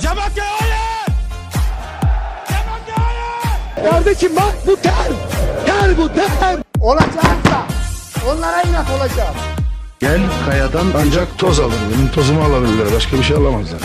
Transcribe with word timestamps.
Cemakya 0.00 0.44
hayır! 0.60 1.06
Cemakya 2.48 2.96
hayır! 3.06 3.90
Kardeşim 3.90 4.36
bak 4.36 4.54
bu 4.66 4.76
ter. 4.76 4.94
Ter 5.66 5.98
bu 5.98 6.08
ter. 6.14 6.56
Olacaksa 6.80 7.66
onlara 8.30 8.62
inat 8.62 8.86
olacağım. 8.90 9.34
Gel 10.00 10.20
kayadan 10.46 10.86
ancak 10.96 11.38
toz 11.38 11.60
alır. 11.60 11.74
Benim 11.94 12.08
tozumu 12.12 12.42
alabilirler. 12.44 12.86
Başka 12.96 13.16
bir 13.16 13.22
şey 13.22 13.36
alamazlar. 13.36 13.80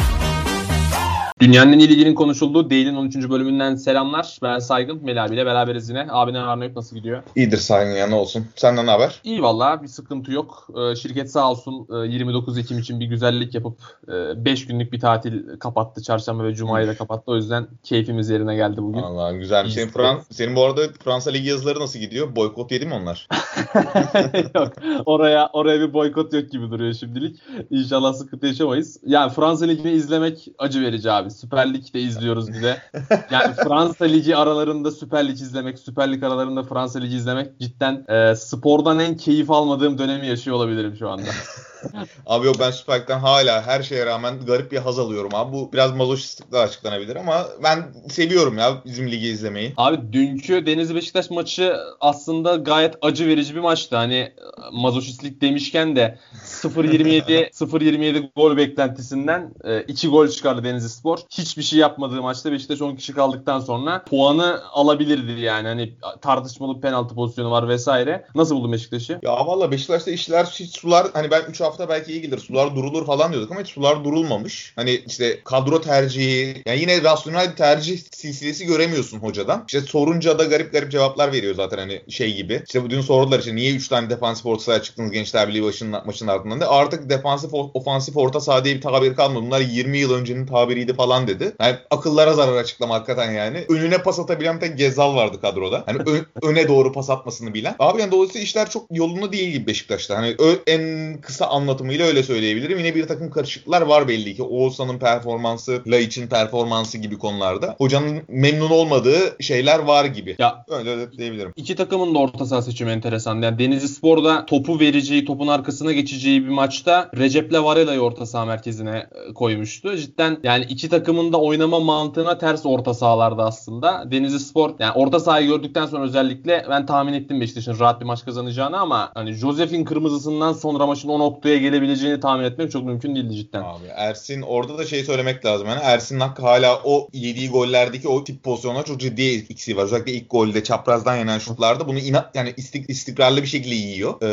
Dünyanın 1.44 1.74
en 1.74 1.80
iyi 1.80 1.90
liginin 1.90 2.16
konuşulduğu 2.16 2.70
Değil'in 2.70 2.96
13. 2.96 3.16
bölümünden 3.16 3.76
selamlar. 3.76 4.38
Ben 4.42 4.60
Saygın. 4.60 5.04
Melih 5.06 5.24
abiyle 5.24 5.46
beraberiz 5.46 5.90
yine. 5.90 6.08
Abinin 6.10 6.38
Arnavut 6.38 6.76
nasıl 6.76 6.96
gidiyor? 6.96 7.24
İyidir 7.36 7.58
saygın 7.58 7.92
yanı 7.92 8.16
olsun. 8.16 8.46
Senden 8.56 8.86
ne 8.86 8.92
haber? 8.92 9.22
İyi 9.24 9.44
valla 9.44 9.84
bir 9.84 9.88
sıkıntı 9.88 10.32
yok. 10.32 10.68
Ee, 10.78 10.96
şirket 10.96 11.32
sağ 11.32 11.52
olsun 11.52 11.88
e, 12.04 12.08
29 12.08 12.58
Ekim 12.58 12.80
için 12.80 13.00
bir 13.00 13.06
güzellik 13.06 13.56
yapıp 13.56 13.78
5 14.08 14.68
günlük 14.68 14.94
bir 14.94 15.00
tatil 15.00 15.60
kapattı. 15.60 16.04
Çarşamba 16.04 16.44
ve 16.44 16.54
Cuma'yı 16.56 16.88
da 16.88 16.96
kapattı. 16.98 17.24
O 17.26 17.36
yüzden 17.36 17.68
keyfimiz 17.84 18.30
yerine 18.30 18.56
geldi 18.56 18.78
bugün. 18.78 19.02
Allah 19.02 19.32
güzel. 19.32 19.70
Senin. 19.70 19.88
Fran 19.88 20.22
senin 20.32 20.56
bu 20.56 20.64
arada 20.64 20.82
Fransa 21.04 21.32
Ligi 21.32 21.50
yazıları 21.50 21.80
nasıl 21.80 22.00
gidiyor? 22.00 22.36
Boykot 22.36 22.72
yedi 22.72 22.86
mi 22.86 22.94
onlar? 22.94 23.28
yok. 24.56 24.74
Oraya 25.06 25.50
oraya 25.54 25.80
bir 25.80 25.94
boykot 25.94 26.34
yok 26.34 26.52
gibi 26.52 26.72
duruyor 26.72 26.94
şimdilik. 26.94 27.40
İnşallah 27.70 28.14
sıkıntı 28.14 28.48
yaşamayız. 28.48 29.00
Yani 29.06 29.32
Fransa 29.32 29.66
Ligi'ni 29.66 29.92
izlemek 29.92 30.48
acı 30.58 30.82
verici 30.82 31.12
abi. 31.12 31.33
Süper 31.34 31.74
Lig'de 31.74 32.02
izliyoruz 32.02 32.54
bir 32.54 32.64
de. 32.64 32.82
Yani 33.32 33.54
Fransa 33.54 34.06
Ligi 34.06 34.36
aralarında 34.36 34.92
Süper 34.92 35.28
Lig 35.28 35.42
izlemek, 35.42 35.80
Süper 35.80 36.12
Lig 36.12 36.24
aralarında 36.24 36.64
Fransa 36.64 37.00
Ligi 37.00 37.16
izlemek 37.16 37.60
cidden 37.60 38.06
e, 38.10 38.36
spordan 38.36 39.00
en 39.00 39.18
keyif 39.18 39.52
almadığım 39.52 39.98
dönemi 39.98 40.28
yaşıyor 40.28 40.58
olabilirim 40.58 40.96
şu 41.00 41.10
anda. 41.10 41.24
Abi 42.26 42.46
yok 42.48 42.56
ben 42.60 42.72
Süper 42.72 43.02
Lig'den 43.02 43.20
hala 43.20 43.68
her 43.68 43.84
şeye 43.84 44.06
rağmen 44.06 44.46
garip 44.46 44.72
bir 44.72 44.78
haz 44.78 45.00
alıyorum 45.00 45.32
abi. 45.34 45.54
Bu 45.54 45.74
biraz 45.74 45.96
mazoşistlikle 45.96 46.58
açıklanabilir 46.58 47.16
ama 47.16 47.48
ben 47.64 47.94
seviyorum 48.10 48.58
ya 48.58 48.82
bizim 48.86 49.12
ligi 49.12 49.28
izlemeyi. 49.28 49.74
Abi 49.78 50.14
dünkü 50.14 50.66
Denizli 50.66 50.96
Beşiktaş 50.96 51.30
maçı 51.30 51.74
aslında 52.00 52.56
gayet 52.56 52.96
acı 53.02 53.28
verici 53.28 53.56
bir 53.56 53.60
maçtı. 53.60 53.96
Hani 53.96 54.16
e, 54.16 54.34
mazoşistlik 54.72 55.42
demişken 55.42 55.96
de 55.96 56.20
0-27 56.46 57.50
0-27 57.50 58.30
gol 58.36 58.58
beklentisinden 58.58 59.54
2 59.88 60.08
gol 60.08 60.28
çıkardı 60.28 60.64
Denizli 60.64 60.90
Spor. 60.90 61.13
Hiçbir 61.30 61.64
şey 61.64 61.80
yapmadığı 61.80 62.22
maçta 62.22 62.52
Beşiktaş 62.52 62.82
10 62.82 62.96
kişi 62.96 63.14
kaldıktan 63.14 63.60
sonra 63.60 64.04
puanı 64.04 64.62
alabilirdi 64.72 65.42
yani. 65.42 65.68
Hani 65.68 65.94
tartışmalı 66.22 66.82
penaltı 66.82 67.16
pozisyonu 67.16 67.52
var 67.52 67.68
vesaire. 67.68 68.26
Nasıl 68.36 68.56
buldun 68.56 68.72
Beşiktaş'ı? 68.72 69.20
Ya 69.24 69.32
valla 69.48 69.72
Beşiktaş'ta 69.72 70.12
işler 70.12 70.46
hiç 70.46 70.80
sular 70.80 71.08
hani 71.14 71.32
ben 71.32 71.42
3 71.50 71.62
hafta 71.62 71.90
belki 71.90 72.12
iyi 72.12 72.22
gelir 72.22 72.38
sular 72.38 72.76
durulur 72.76 73.06
falan 73.06 73.32
diyorduk 73.32 73.52
ama 73.52 73.62
hiç 73.62 73.70
sular 73.70 74.04
durulmamış. 74.04 74.74
Hani 74.76 75.02
işte 75.08 75.40
kadro 75.44 75.82
tercihi 75.82 76.64
yani 76.66 76.80
yine 76.80 77.04
rasyonel 77.04 77.52
bir 77.52 77.56
tercih 77.56 78.00
silsilesi 78.12 78.66
göremiyorsun 78.66 79.20
hocadan. 79.20 79.64
İşte 79.68 79.82
sorunca 79.82 80.40
da 80.40 80.44
garip 80.44 80.72
garip 80.72 80.92
cevaplar 80.92 81.32
veriyor 81.32 81.56
zaten 81.56 81.78
hani 81.78 82.02
şey 82.10 82.36
gibi. 82.36 82.64
İşte 82.66 82.90
dün 82.90 83.02
sordular 83.02 83.40
işte 83.40 83.56
niye 83.56 83.76
3 83.76 83.88
tane 83.88 84.10
defansif 84.10 84.46
orta 84.46 84.64
sahaya 84.64 84.82
çıktınız 84.82 85.12
Gençler 85.12 85.48
Birliği 85.48 85.64
başının, 85.64 86.02
maçın 86.06 86.28
ardından 86.28 86.62
da 86.62 86.70
artık 86.70 87.10
defansif 87.10 87.54
ofansif 87.54 88.18
orta 88.18 88.40
saha 88.40 88.66
diye 88.66 88.76
bir 88.76 88.82
tabir 88.82 89.16
kalmadı. 89.16 89.46
Bunlar 89.46 89.62
20 89.62 89.98
yıl 89.98 90.14
öncenin 90.14 90.46
tabiriydi 90.46 90.94
falan 90.94 91.03
dedi. 91.28 91.56
Yani 91.62 91.76
akıllara 91.92 92.34
zarar 92.34 92.56
açıklama 92.58 92.96
hakikaten 92.96 93.32
yani. 93.32 93.66
Önüne 93.70 93.98
pas 93.98 94.20
atabilen 94.20 94.60
tek 94.60 94.78
Gezal 94.78 95.16
vardı 95.16 95.42
kadroda. 95.42 95.84
Hani 95.86 95.98
ö- 96.06 96.26
öne 96.48 96.68
doğru 96.68 96.92
pas 96.92 97.10
atmasını 97.10 97.54
bilen. 97.54 97.76
Abi 97.80 98.02
yani 98.02 98.12
dolayısıyla 98.12 98.44
işler 98.44 98.70
çok 98.70 98.86
yolunda 98.92 99.32
değil 99.32 99.50
gibi 99.52 99.68
Beşiktaş'ta. 99.68 100.18
Hani 100.18 100.36
ö- 100.40 100.60
en 100.68 101.18
kısa 101.22 101.48
anlatımıyla 101.48 102.06
öyle 102.06 102.24
söyleyebilirim. 102.24 102.78
Yine 102.78 102.96
bir 102.96 103.08
takım 103.08 103.32
karışıklıklar 103.32 103.82
var 103.82 104.08
belli 104.08 104.36
ki. 104.36 104.44
Oğuzhan'ın 104.44 105.00
performansı, 105.00 105.82
Laiç'in 105.88 106.28
performansı 106.28 106.98
gibi 106.98 107.18
konularda. 107.18 107.76
Hocanın 107.78 108.22
memnun 108.28 108.70
olmadığı 108.70 109.44
şeyler 109.44 109.80
var 109.80 110.06
gibi. 110.06 110.36
Ya 110.40 110.66
Öyle 110.70 111.12
diyebilirim. 111.12 111.54
İki 111.56 111.76
takımın 111.76 112.16
da 112.16 112.20
orta 112.20 112.46
saha 112.46 112.62
seçimi 112.62 112.92
enteresan. 112.92 113.42
Yani 113.42 113.60
Denizli 113.60 113.88
Spor'da 113.88 114.46
topu 114.46 114.80
vereceği, 114.80 115.26
topun 115.26 115.48
arkasına 115.48 115.92
geçeceği 115.92 116.44
bir 116.44 116.50
maçta 116.50 117.10
Recep'le 117.18 117.54
Varela'yı 117.64 118.00
orta 118.00 118.26
saha 118.26 118.46
merkezine 118.46 119.08
e, 119.30 119.34
koymuştu. 119.34 119.98
Cidden 119.98 120.38
yani 120.44 120.66
iki 120.70 120.90
takımın 120.94 121.34
da 121.34 121.38
oynama 121.42 121.80
mantığına 121.80 122.38
ters 122.38 122.66
orta 122.66 122.94
sahalarda 122.94 123.44
aslında. 123.46 124.12
Denizli 124.12 124.40
Spor 124.40 124.74
yani 124.80 124.92
orta 124.92 125.20
sahayı 125.20 125.48
gördükten 125.48 125.86
sonra 125.86 126.04
özellikle 126.04 126.66
ben 126.70 126.86
tahmin 126.86 127.14
ettim 127.14 127.42
Beşiktaş'ın 127.42 127.80
rahat 127.80 128.02
bir 128.02 128.06
maç 128.06 128.26
kazanacağını 128.26 128.80
ama 128.80 129.12
hani 129.14 129.34
Josef'in 129.34 129.86
kırmızısından 129.86 130.54
sonra 130.54 130.88
maçın 130.88 131.10
o 131.10 131.20
noktaya 131.20 131.58
gelebileceğini 131.58 132.20
tahmin 132.20 132.44
etmek 132.44 132.72
çok 132.72 132.84
mümkün 132.84 133.16
değildi 133.16 133.36
cidden. 133.36 133.62
Abi 133.62 133.86
Ersin 133.96 134.42
orada 134.42 134.78
da 134.78 134.86
şey 134.86 135.04
söylemek 135.04 135.46
lazım. 135.46 135.68
Yani 135.68 135.80
Ersin'in 135.84 136.20
hakkı 136.20 136.42
hala 136.42 136.80
o 136.84 137.08
yediği 137.14 137.50
gollerdeki 137.50 138.08
o 138.08 138.24
tip 138.24 138.44
pozisyonlar 138.44 138.86
çok 138.86 139.00
ciddi 139.00 139.46
eksiği 139.50 139.78
var. 139.78 139.84
Özellikle 139.84 140.12
ilk 140.12 140.30
golde 140.30 140.64
çaprazdan 140.64 141.16
yenen 141.18 141.40
şutlarda 141.40 141.88
bunu 141.88 142.00
inat 142.00 142.36
yani 142.36 142.54
istik, 142.58 142.90
istikrarlı 142.90 143.42
bir 143.42 143.48
şekilde 143.48 143.76
yiyor. 143.76 144.22
Ee, 144.22 144.28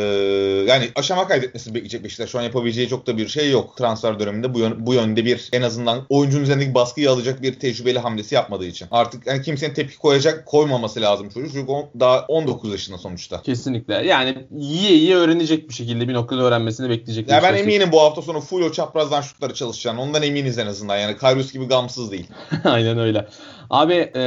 yani 0.67 0.89
aşama 0.95 1.27
kaydetmesini 1.27 1.73
bekleyecek 1.73 2.03
Beşiktaş. 2.03 2.29
Şu 2.29 2.39
an 2.39 2.43
yapabileceği 2.43 2.89
çok 2.89 3.07
da 3.07 3.17
bir 3.17 3.27
şey 3.27 3.51
yok. 3.51 3.77
Transfer 3.77 4.19
döneminde 4.19 4.53
bu, 4.53 4.59
yön- 4.59 4.85
bu 4.85 4.93
yönde 4.93 5.25
bir 5.25 5.49
en 5.53 5.61
azından 5.61 5.99
oyuncunun 6.09 6.45
üzerindeki 6.51 6.75
baskıyı 6.75 7.11
alacak 7.11 7.41
bir 7.41 7.59
tecrübeli 7.59 7.99
hamlesi 7.99 8.35
yapmadığı 8.35 8.65
için. 8.65 8.87
Artık 8.91 9.27
yani 9.27 9.41
kimsenin 9.41 9.73
tepki 9.73 9.97
koyacak 9.97 10.45
koymaması 10.45 11.01
lazım 11.01 11.29
çocuk. 11.29 11.51
Çünkü 11.53 11.71
o 11.71 11.89
daha 11.99 12.25
19 12.27 12.71
yaşında 12.71 12.97
sonuçta. 12.97 13.41
Kesinlikle. 13.41 13.93
Yani 13.93 14.37
yiye 14.57 14.93
yiye 14.93 15.15
öğrenecek 15.15 15.69
bir 15.69 15.73
şekilde 15.73 16.07
bir 16.07 16.13
noktada 16.13 16.41
öğrenmesini 16.41 16.89
bekleyecek. 16.89 17.29
Ya 17.29 17.43
ben 17.43 17.53
Beşiktaş. 17.53 17.73
eminim 17.73 17.91
bu 17.91 18.01
hafta 18.01 18.21
sonu 18.21 18.41
full 18.41 18.61
o 18.61 18.71
çaprazdan 18.71 19.21
şutları 19.21 19.53
çalışacağını. 19.53 20.01
Ondan 20.01 20.23
eminiz 20.23 20.57
en 20.57 20.67
azından. 20.67 20.97
Yani 20.97 21.17
Karius 21.17 21.53
gibi 21.53 21.65
gamsız 21.65 22.11
değil. 22.11 22.27
Aynen 22.63 22.99
öyle. 22.99 23.27
Abi 23.71 23.93
e, 23.93 24.19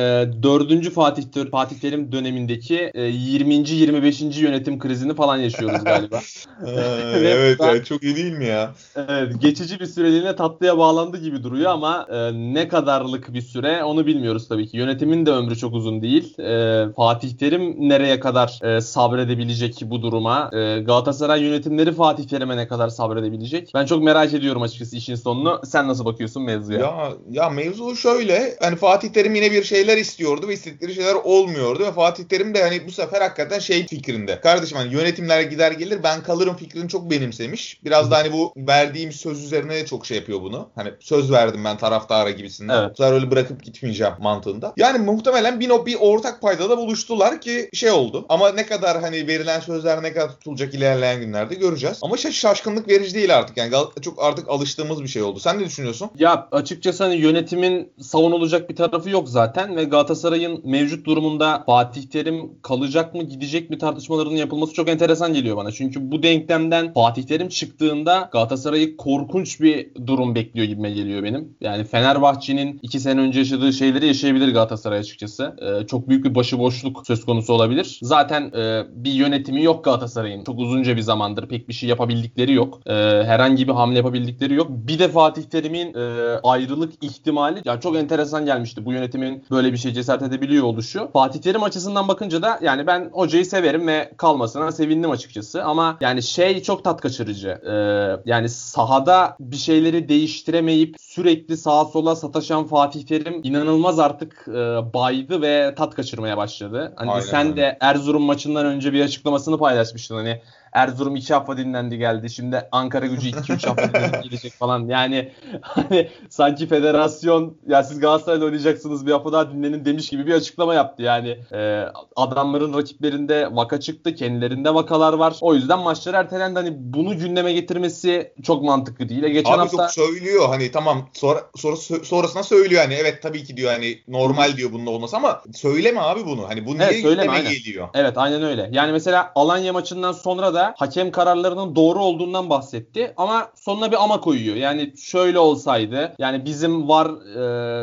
4. 0.43 0.91
Fatih 0.91 1.51
Fatih 1.51 1.77
Terim 1.77 2.13
dönemindeki 2.13 2.91
e, 2.95 3.03
20. 3.03 3.55
25. 3.55 4.21
yönetim 4.41 4.79
krizini 4.79 5.15
falan 5.15 5.37
yaşıyoruz 5.37 5.85
galiba. 5.85 6.21
evet 6.67 7.59
ben- 7.61 7.83
çok 7.83 8.03
iyi 8.03 8.17
değil 8.17 8.33
mi 8.33 8.47
ya? 8.47 8.73
Evet, 8.97 9.33
geçici 9.41 9.81
bir 9.81 9.87
süreliğine 9.87 10.37
tatlıya 10.37 10.79
bağlandı 10.79 11.19
gibi 11.19 11.43
duruyor 11.43 11.71
ama 11.71 12.07
e, 12.11 12.33
ne 12.33 12.69
kadarlık 12.69 13.35
bir 13.35 13.41
süre 13.41 13.85
onu 13.85 14.07
bilmiyoruz 14.07 14.49
tabii 14.49 14.67
ki. 14.69 14.77
Yönetimin 14.77 15.27
de 15.27 15.31
ömrü 15.31 15.57
çok 15.57 15.75
uzun 15.75 16.03
değil. 16.03 16.39
E, 16.39 16.93
Fatih 16.93 17.31
Terim 17.31 17.89
nereye 17.89 18.21
kadar 18.21 18.59
e, 18.63 18.81
sabredebilecek 18.81 19.81
bu 19.85 20.03
duruma? 20.03 20.51
E, 20.53 20.81
Galatasaray 20.81 21.43
yönetimleri 21.43 21.93
Fatih 21.93 22.25
Terim'e 22.25 22.57
ne 22.57 22.69
kadar 22.69 22.89
sabredebilecek? 22.89 23.71
Ben 23.75 23.87
çok 23.87 24.03
merak 24.03 24.35
ediyorum 24.35 24.63
açıkçası 24.63 24.97
işin 24.97 25.15
sonunu. 25.15 25.61
Sen 25.65 25.89
nasıl 25.89 26.05
bakıyorsun 26.05 26.43
mevzuya? 26.43 26.81
Ya 26.81 27.13
ya 27.31 27.51
mevzu 27.51 27.97
şöyle. 27.97 28.57
Hani 28.61 28.77
Fatih 28.77 29.09
Terim 29.09 29.34
yine 29.35 29.53
bir 29.53 29.65
şeyler 29.65 29.97
istiyordu 29.97 30.49
ve 30.49 30.55
istedikleri 30.55 30.95
şeyler 30.95 31.15
olmuyordu 31.15 31.85
ve 31.85 31.93
Fatih 31.93 32.25
Terim 32.25 32.55
de 32.55 32.63
hani 32.63 32.87
bu 32.87 32.93
sefer 32.93 33.21
hakikaten 33.21 33.59
şey 33.59 33.87
fikrinde. 33.87 34.41
Kardeşim 34.41 34.79
hani 34.79 34.95
yönetimler 34.95 35.43
gider 35.43 35.73
gelir 35.73 36.03
ben 36.03 36.23
kalırım 36.23 36.57
fikrini 36.57 36.89
çok 36.89 37.11
benimsemiş. 37.11 37.81
Biraz 37.85 38.11
da 38.11 38.17
hani 38.17 38.33
bu 38.33 38.53
verdiğim 38.57 39.13
söz 39.13 39.45
üzerine 39.45 39.75
de 39.75 39.87
çok 39.87 40.07
şey 40.07 40.17
yapıyor 40.17 40.43
bunu. 40.43 40.69
Hani 40.75 40.91
söz 41.01 41.33
verdim 41.33 41.65
ben 41.65 41.77
taraftara 41.77 42.31
gibisinden. 42.31 42.83
Evet. 42.83 42.91
Bu 42.91 42.97
sefer 42.97 43.13
öyle 43.13 43.31
bırakıp 43.31 43.63
gitmeyeceğim 43.63 44.13
mantığında. 44.21 44.73
Yani 44.77 44.99
muhtemelen 44.99 45.61
bir, 45.61 45.71
bir 45.87 45.97
ortak 46.01 46.41
paydada 46.41 46.79
buluştular 46.79 47.41
ki 47.41 47.69
şey 47.73 47.91
oldu. 47.91 48.27
Ama 48.29 48.53
ne 48.53 48.67
kadar 48.67 49.01
hani 49.01 49.27
verilen 49.27 49.61
sözler 49.61 50.03
ne 50.03 50.13
kadar 50.13 50.29
tutulacak 50.29 50.75
ilerleyen 50.75 51.21
günlerde 51.21 51.55
göreceğiz. 51.55 51.99
Ama 52.03 52.17
şey 52.17 52.33
şaşkınlık 52.33 52.89
verici 52.89 53.15
değil 53.15 53.37
artık. 53.37 53.57
Yani 53.57 53.73
çok 54.03 54.23
artık 54.23 54.49
alıştığımız 54.49 55.03
bir 55.03 55.09
şey 55.09 55.23
oldu. 55.23 55.41
Sen 55.41 55.59
ne 55.59 55.65
düşünüyorsun? 55.65 56.11
Ya 56.19 56.49
açıkçası 56.53 57.05
hani 57.05 57.17
yönetimin 57.17 57.93
savunulacak 58.01 58.71
bir 58.71 58.77
tarafı 58.77 59.11
yok 59.11 59.24
zaten 59.29 59.77
ve 59.77 59.85
Galatasaray'ın 59.85 60.61
mevcut 60.65 61.07
durumunda 61.07 61.63
Fatih 61.67 62.03
Terim 62.03 62.51
kalacak 62.63 63.15
mı 63.15 63.23
gidecek 63.23 63.71
mi 63.71 63.79
tartışmalarının 63.79 64.37
yapılması 64.37 64.73
çok 64.73 64.89
enteresan 64.89 65.35
geliyor 65.35 65.57
bana. 65.57 65.73
Çünkü 65.73 66.13
bu 66.13 66.23
denklemden 66.23 66.93
Fatih 66.93 67.23
Terim 67.23 67.49
çıktığında 67.49 68.29
Galatasaray'ı 68.33 68.97
korkunç 68.97 69.61
bir 69.61 69.91
durum 70.07 70.35
bekliyor 70.35 70.67
gibime 70.67 70.91
geliyor 70.91 71.23
benim. 71.23 71.57
Yani 71.61 71.85
Fenerbahçe'nin 71.85 72.79
iki 72.83 73.01
sene 73.01 73.21
önce 73.21 73.39
yaşadığı 73.39 73.73
şeyleri 73.73 74.07
yaşayabilir 74.07 74.53
Galatasaray 74.53 74.99
açıkçası. 74.99 75.57
Ee, 75.59 75.87
çok 75.87 76.09
büyük 76.09 76.25
bir 76.25 76.35
başıboşluk 76.35 77.07
söz 77.07 77.25
konusu 77.25 77.53
olabilir. 77.53 77.99
Zaten 78.03 78.43
e, 78.43 78.83
bir 78.95 79.13
yönetimi 79.13 79.63
yok 79.63 79.85
Galatasaray'ın. 79.85 80.45
Çok 80.45 80.59
uzunca 80.59 80.97
bir 80.97 81.03
zamandır 81.03 81.49
pek 81.49 81.69
bir 81.69 81.75
şey 81.75 81.89
yapabildikleri 81.89 82.53
yok. 82.53 82.81
Ee, 82.87 82.93
herhangi 83.27 83.69
bir 83.69 83.73
hamle 83.73 83.97
yapabildikleri 83.97 84.55
yok. 84.55 84.69
Bir 84.71 84.99
de 84.99 85.09
Fatih 85.09 85.43
Terim'in 85.43 85.95
e, 85.95 86.05
ayrılık 86.43 87.05
ihtimali 87.05 87.63
yani 87.65 87.81
çok 87.81 87.97
enteresan 87.97 88.47
gelmişti. 88.47 88.85
Bu 88.85 88.93
yönetimin 89.15 89.45
böyle 89.51 89.73
bir 89.73 89.77
şey 89.77 89.93
cesaret 89.93 90.23
edebiliyor 90.23 90.65
oluşu. 90.65 91.11
Fatih 91.13 91.41
Terim 91.41 91.63
açısından 91.63 92.09
bakınca 92.09 92.43
da 92.43 92.59
yani 92.63 92.87
ben 92.87 93.11
hocayı 93.13 93.47
severim 93.47 93.87
ve 93.87 94.13
kalmasına 94.17 94.73
sevindim 94.73 95.11
açıkçası. 95.11 95.65
Ama 95.65 95.97
yani 96.01 96.23
şey 96.23 96.63
çok 96.63 96.85
tat 96.85 97.01
kaçırıcı. 97.01 97.49
Ee, 97.49 98.31
yani 98.31 98.49
sahada 98.49 99.37
bir 99.41 99.57
şeyleri 99.57 100.09
değiştiremeyip 100.09 100.97
sürekli 101.01 101.57
sağa 101.57 101.85
sola 101.85 102.17
sataşan 102.17 102.65
Fatih 102.67 103.07
Terim 103.07 103.41
inanılmaz 103.43 103.99
artık 103.99 104.49
e, 104.49 104.53
baydı 104.95 105.43
ve 105.43 105.75
tat 105.77 105.95
kaçırmaya 105.95 106.37
başladı. 106.37 106.93
Hani 106.97 107.11
Aynen 107.11 107.25
sen 107.25 107.57
de 107.57 107.79
Erzurum 107.81 108.23
maçından 108.23 108.67
önce 108.67 108.93
bir 108.93 109.05
açıklamasını 109.05 109.59
paylaşmıştın. 109.59 110.17
Hani 110.17 110.41
Erzurum 110.75 111.17
2 111.17 111.35
hafta 111.35 111.57
dinlendi 111.57 111.99
geldi. 111.99 112.31
Şimdi 112.31 112.69
Ankara 112.73 113.07
gücü 113.07 113.29
2-3 113.31 113.67
hafta 113.67 114.19
gelecek 114.23 114.53
falan. 114.53 114.89
Yani 114.89 115.33
hani 115.61 116.09
sanki 116.29 116.67
federasyon 116.67 117.57
ya 117.69 117.83
siz 117.83 118.01
Galatasaray'la 118.01 118.45
oynayacaksınız 118.47 119.07
bir 119.07 119.13
hafta 119.13 119.33
daha 119.33 119.53
dinlenin 119.53 119.85
demiş 119.85 120.09
gibi 120.09 120.27
bir 120.27 120.35
açıklama 120.35 120.75
yaptı. 120.75 121.03
Yani 121.03 121.39
e, 121.53 121.85
adamların 122.17 122.75
rakiplerinde 122.75 123.49
vaka 123.53 123.81
çıktı. 123.81 124.15
Kendilerinde 124.15 124.75
vakalar 124.75 125.13
var. 125.13 125.37
O 125.41 125.55
yüzden 125.55 125.79
maçlar 125.79 126.15
ertelendi. 126.15 126.59
Hani 126.59 126.73
bunu 126.77 127.19
gündeme 127.19 127.53
getirmesi 127.53 128.33
çok 128.43 128.63
mantıklı 128.63 129.09
değil. 129.09 129.23
E, 129.23 129.29
Geçen 129.29 129.53
Abi 129.53 129.59
hafta 129.59 129.77
çok 129.77 129.91
söylüyor 129.91 130.49
hani 130.49 130.73
tamam 130.73 131.09
sonra, 131.13 131.41
sonra 131.57 131.77
sonrasına 132.05 132.43
söylüyor 132.43 132.83
hani 132.83 132.95
evet 132.95 133.23
tabii 133.23 133.45
ki 133.45 133.57
diyor 133.57 133.73
hani 133.73 133.99
normal 134.09 134.57
diyor 134.57 134.73
bunun 134.73 134.87
olması 134.87 135.17
ama 135.17 135.43
söyleme 135.53 136.01
abi 136.01 136.27
bunu. 136.27 136.49
Hani 136.49 136.67
bu 136.67 136.75
niye 136.75 136.85
Evet, 136.85 137.03
söyleme, 137.03 137.23
gündeme 137.23 137.39
aynen. 137.39 137.53
geliyor? 137.53 137.89
Evet 137.95 138.19
aynen 138.19 138.43
öyle. 138.43 138.69
Yani 138.73 138.93
mesela 138.93 139.33
Alanya 139.35 139.73
maçından 139.73 140.13
sonra 140.13 140.55
da 140.55 140.64
hakem 140.77 141.11
kararlarının 141.11 141.77
doğru 141.77 141.99
olduğundan 141.99 142.51
bahsetti 142.51 143.13
ama 143.17 143.49
sonuna 143.55 143.93
bir 143.93 144.05
ama 144.05 144.21
koyuyor. 144.21 144.57
Yani 144.57 144.93
şöyle 145.03 145.39
olsaydı 145.39 146.13
yani 146.19 146.45
bizim 146.45 146.89
var 146.89 147.07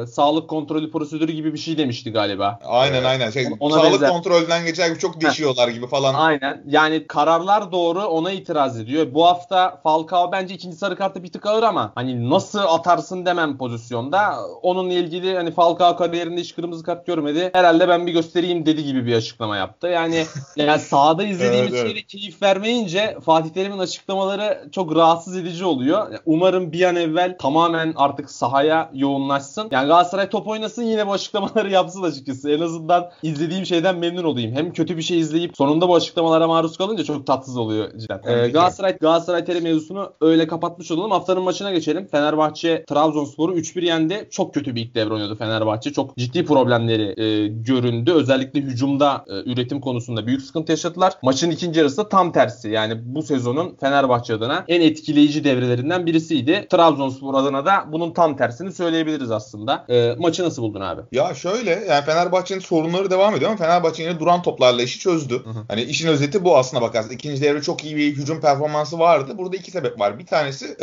e, 0.04 0.08
sağlık 0.08 0.50
kontrolü 0.50 0.92
prosedürü 0.92 1.32
gibi 1.32 1.54
bir 1.54 1.58
şey 1.60 1.78
demişti 1.78 2.12
galiba. 2.12 2.60
Aynen 2.66 3.04
Ee, 3.04 3.08
aynen. 3.08 3.30
Şey, 3.32 3.48
ona 3.60 3.74
sağlık 3.74 3.94
benzer. 3.94 4.10
kontrolünden 4.10 4.66
geçer 4.66 4.88
gibi 4.88 5.00
çok 5.00 5.22
deşiyorlar 5.22 5.68
gibi 5.68 5.88
falan. 5.88 6.14
Aynen. 6.14 6.64
Yani 6.68 7.08
kararlar 7.08 7.72
doğru 7.72 8.00
ona 8.06 8.32
itiraz 8.32 8.80
ediyor. 8.80 9.08
Bu 9.14 9.26
hafta 9.26 9.80
Falcao 9.84 10.32
bence 10.32 10.54
ikinci 10.56 10.78
sarı 10.78 10.96
kartı 10.96 11.24
bir 11.24 11.32
tık 11.32 11.46
ağır 11.46 11.64
ama 11.64 11.92
hani 11.96 12.30
nasıl 12.30 12.60
atarsın 12.60 13.26
demem 13.26 13.58
pozisyonda. 13.58 14.36
Onunla 14.62 14.94
ilgili 14.94 15.36
hani 15.36 15.52
Falcao 15.52 15.96
kariyerinde 15.96 16.42
hiç 16.42 16.56
kırmızı 16.56 16.84
kart 16.84 17.06
görmedi. 17.08 17.50
Herhalde 17.54 17.90
ben 17.90 18.08
bir 18.08 18.12
göstereyim 18.12 18.66
dedi 18.66 18.84
gibi 18.84 19.06
bir 19.06 19.16
açıklama 19.16 19.58
yaptı. 19.58 19.88
Yani 19.88 20.26
yani 20.56 20.80
sahada 20.80 21.24
izlediğimiz 21.24 21.74
Evet, 21.74 21.82
evet. 21.82 21.88
şeyle 21.88 22.02
keyif 22.02 22.42
vermeyince 22.72 23.18
Fatih 23.26 23.50
Terim'in 23.50 23.78
açıklamaları 23.78 24.70
çok 24.72 24.96
rahatsız 24.96 25.38
edici 25.38 25.66
oluyor. 25.66 26.08
Umarım 26.26 26.72
bir 26.72 26.84
an 26.84 26.96
evvel 26.96 27.38
tamamen 27.40 27.94
artık 27.96 28.32
sahaya 28.32 28.92
yoğunlaşsın. 28.94 29.68
Yani 29.72 29.88
Galatasaray 29.88 30.30
top 30.30 30.48
oynasın 30.48 30.84
yine 30.84 31.08
bu 31.08 31.12
açıklamaları 31.12 31.70
yapsın 31.72 32.04
açıkçası. 32.04 32.52
En 32.52 32.60
azından 32.60 33.12
izlediğim 33.24 33.66
şeyden 33.66 33.98
memnun 33.98 34.24
olayım. 34.24 34.56
Hem 34.56 34.74
kötü 34.74 34.98
bir 34.98 35.02
şey 35.02 35.20
izleyip 35.20 35.58
sonunda 35.58 35.88
bu 35.88 35.96
açıklamalara 35.96 36.48
maruz 36.48 36.78
kalınca 36.78 37.04
çok 37.04 37.28
tatsız 37.28 37.58
oluyor 37.58 37.98
cidden. 37.98 38.22
Ee, 38.26 38.48
Galatasaray 38.48 38.98
Galatasaray 38.98 39.46
Terim 39.46 39.64
mevzusunu 39.64 40.14
öyle 40.22 40.48
kapatmış 40.48 40.92
olalım. 40.92 41.12
Haftanın 41.12 41.44
maçına 41.44 41.72
geçelim. 41.72 42.08
Fenerbahçe 42.08 42.86
Trabzonspor'u 42.86 43.58
3-1 43.58 43.86
yendi. 43.86 44.28
Çok 44.32 44.54
kötü 44.54 44.76
bir 44.76 44.82
ilk 44.82 44.96
devre 44.96 45.14
oynadı 45.14 45.36
Fenerbahçe. 45.36 45.94
Çok 45.94 46.18
ciddi 46.18 46.46
problemleri 46.46 47.22
e, 47.22 47.48
göründü. 47.48 48.12
Özellikle 48.12 48.60
hücumda 48.60 49.26
e, 49.28 49.52
üretim 49.52 49.82
konusunda 49.82 50.28
büyük 50.28 50.42
sıkıntı 50.42 50.72
yaşadılar. 50.72 51.14
Maçın 51.22 51.52
ikinci 51.52 51.80
yarısı 51.80 52.10
tam 52.10 52.32
tersi. 52.32 52.61
Yani 52.70 52.94
bu 53.06 53.24
sezonun 53.24 53.76
Fenerbahçe 53.80 54.34
adına 54.34 54.66
en 54.68 54.82
etkileyici 54.82 55.44
devrelerinden 55.44 56.06
birisiydi. 56.06 56.68
Trabzonspor 56.70 57.34
adına 57.34 57.66
da 57.66 57.86
bunun 57.92 58.12
tam 58.12 58.38
tersini 58.38 58.72
söyleyebiliriz 58.72 59.32
aslında. 59.32 59.86
E, 59.90 60.16
maçı 60.20 60.44
nasıl 60.44 60.62
buldun 60.62 60.82
abi? 60.82 61.02
Ya 61.12 61.34
şöyle 61.34 61.70
yani 61.90 62.06
Fenerbahçe'nin 62.06 62.60
sorunları 62.60 63.12
devam 63.12 63.36
ediyor 63.36 63.52
ama 63.52 63.58
Fenerbahçe 63.58 64.04
yine 64.04 64.20
duran 64.20 64.42
toplarla 64.42 64.82
işi 64.84 65.00
çözdü. 65.00 65.44
Hani 65.68 65.82
işin 65.82 66.08
özeti 66.08 66.44
bu 66.44 66.58
aslına 66.58 66.82
bakarsın. 66.82 67.10
İkinci 67.10 67.42
devre 67.42 67.62
çok 67.62 67.84
iyi 67.84 67.96
bir 67.96 68.16
hücum 68.16 68.42
performansı 68.42 69.00
vardı. 69.00 69.34
Burada 69.38 69.58
iki 69.58 69.72
sebep 69.72 70.00
var. 70.00 70.20
Bir 70.20 70.26
tanesi 70.26 70.78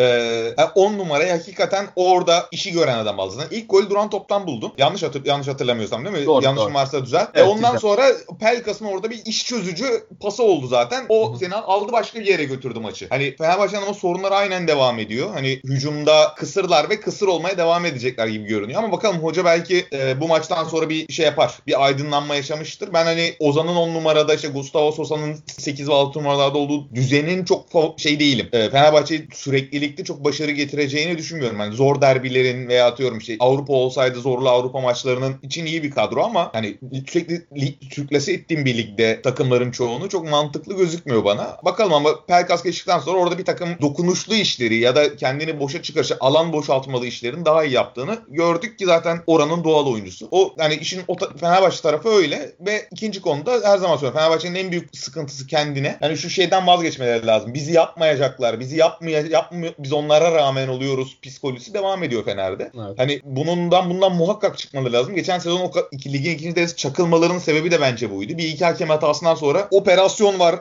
10 0.75 0.99
numarayı 0.99 1.33
hakikaten 1.33 1.87
orada 1.97 2.47
işi 2.53 2.73
gören 2.73 2.99
adam. 2.99 3.31
Zaten 3.31 3.57
İlk 3.57 3.71
golü 3.71 3.91
duran 3.91 4.11
toptan 4.11 4.47
buldum. 4.47 4.73
Yanlış 4.79 5.03
hatır, 5.03 5.25
yanlış 5.25 5.49
hatırlamıyorsam 5.49 6.05
değil 6.05 6.17
mi? 6.17 6.27
Doğru, 6.27 6.45
Yanlışım 6.45 6.67
doğru. 6.69 6.75
varsa 6.75 7.05
düzelt. 7.05 7.29
Evet, 7.35 7.47
e 7.47 7.51
ondan 7.51 7.73
güzel. 7.73 7.79
sonra 7.79 8.03
Pelkas'ın 8.41 8.85
orada 8.85 9.11
bir 9.11 9.21
iş 9.25 9.47
çözücü 9.47 9.85
pası 10.21 10.43
oldu 10.43 10.67
zaten. 10.67 11.05
O 11.09 11.37
seni 11.41 11.55
aldı 11.66 11.93
başka 11.93 12.20
bir 12.20 12.26
yere 12.26 12.44
götürdü 12.44 12.81
maçı. 12.81 13.06
Hani 13.10 13.37
Fenerbahçe'nin 13.37 13.82
ama 13.82 13.94
sorunları 13.94 14.34
aynen 14.34 14.69
devam 14.69 14.99
ediyor. 14.99 15.31
Hani 15.34 15.60
hücumda 15.64 16.34
kısırlar 16.37 16.90
ve 16.90 17.00
kısır 17.00 17.26
olmaya 17.26 17.58
devam 17.58 17.84
edecekler 17.87 18.26
gibi 18.26 18.44
görünüyor. 18.44 18.82
Ama 18.82 18.93
bakalım 18.93 19.16
hoca 19.16 19.44
belki 19.44 19.87
e, 19.93 20.20
bu 20.20 20.28
maçtan 20.28 20.64
sonra 20.64 20.88
bir 20.88 21.12
şey 21.12 21.26
yapar. 21.26 21.58
Bir 21.66 21.84
aydınlanma 21.84 22.34
yaşamıştır. 22.34 22.93
Ben 22.93 23.05
hani 23.05 23.34
Ozan'ın 23.38 23.76
10 23.76 23.94
numarada 23.94 24.34
işte 24.34 24.49
Gustavo 24.49 24.93
Sosa'nın 24.93 25.37
8 25.46 25.88
ve 25.88 25.93
6 25.93 26.19
numaralarda 26.19 26.58
olduğu 26.58 26.94
düzenin 26.94 27.44
çok 27.44 27.66
şey 27.96 28.20
değilim. 28.20 28.49
E, 28.52 28.70
Fenerbahçe 28.70 29.26
süreklilikte 29.34 30.05
çok 30.05 30.25
başarı 30.25 30.50
getireceğini 30.50 31.19
düşünmüyorum. 31.19 31.60
Yani 31.60 31.75
zor 31.75 32.00
derbilerin 32.00 32.69
veya 32.69 32.87
atıyorum 32.87 33.19
işte 33.19 33.37
Avrupa 33.40 33.72
olsaydı 33.72 34.20
zorlu 34.20 34.49
Avrupa 34.49 34.81
maçlarının 34.81 35.37
için 35.43 35.66
iyi 35.66 35.82
bir 35.82 35.90
kadro 35.90 36.22
ama 36.22 36.50
hani 36.52 36.78
sürekli 37.06 37.46
lig, 37.60 37.75
sürklase 37.93 38.32
ettiğim 38.32 38.64
bir 38.64 38.78
ligde 38.78 39.22
takımların 39.22 39.70
çoğunu 39.70 40.08
çok 40.08 40.31
mantıklı 40.31 40.76
gözükmüyor 40.76 41.25
bana. 41.25 41.48
Bakalım 41.65 41.93
ama 41.93 42.11
Pelkas 42.27 42.62
geçtikten 42.62 42.99
sonra 42.99 43.19
orada 43.19 43.39
bir 43.39 43.45
takım 43.45 43.69
dokunuşlu 43.83 44.35
işleri 44.35 44.77
ya 44.77 44.97
da 44.97 45.17
kendini 45.17 45.61
boşa 45.61 45.83
çıkarışı 45.83 46.17
alan 46.21 46.53
boşaltmalı 46.53 47.06
işlerin 47.06 47.45
daha 47.45 47.65
iyi 47.65 47.75
yaptığını 47.75 48.19
gördük 48.29 48.79
ki 48.79 48.87
zaten 48.87 49.23
oranın 49.27 49.65
doğal 49.65 49.87
oyuncusu. 49.87 50.29
O 50.31 50.55
yani 50.59 50.75
işin 50.75 51.03
o 51.09 51.17
ta- 51.17 51.37
Fenerbahçe 51.41 51.83
tarafı 51.83 52.09
öyle 52.09 52.53
ve 52.61 52.89
ikinci 52.93 53.21
konuda 53.21 53.53
her 53.53 53.79
zaman 53.79 53.97
söylüyorum 53.97 54.19
Fenerbahçe'nin 54.19 54.55
en 54.55 54.71
büyük 54.71 54.97
sıkıntısı 54.97 55.47
kendine. 55.47 55.99
Yani 56.00 56.19
şu 56.19 56.31
şeyden 56.31 56.67
vazgeçmeleri 56.67 57.27
lazım. 57.27 57.55
Bizi 57.55 57.73
yapmayacaklar. 57.73 58.61
Bizi 58.61 58.77
yapmaya 58.77 59.21
yapmıyor 59.21 59.75
biz 59.79 59.93
onlara 59.93 60.33
rağmen 60.33 60.69
oluyoruz 60.69 61.19
psikolojisi 61.23 61.75
devam 61.75 62.03
ediyor 62.03 62.25
Fener'de. 62.25 62.71
Evet. 62.75 62.99
Hani 62.99 63.21
bundan 63.25 63.91
bundan 63.91 64.17
muhakkak 64.17 64.59
çıkmaları 64.59 64.93
lazım. 64.93 65.15
Geçen 65.15 65.39
sezon 65.39 65.61
o 65.61 65.71
iki, 65.93 66.12
ligin 66.12 66.31
ikinci 66.31 66.56
derecesi 66.56 66.77
çakılmalarının 66.77 67.39
sebebi 67.39 67.71
de 67.71 67.81
bence 67.81 68.11
buydu. 68.11 68.39
Bir 68.39 68.49
iki 68.49 68.65
hakem 68.65 68.89
hatasından 68.89 69.35
sonra 69.35 69.69
operasyon 69.71 70.39
var 70.39 70.61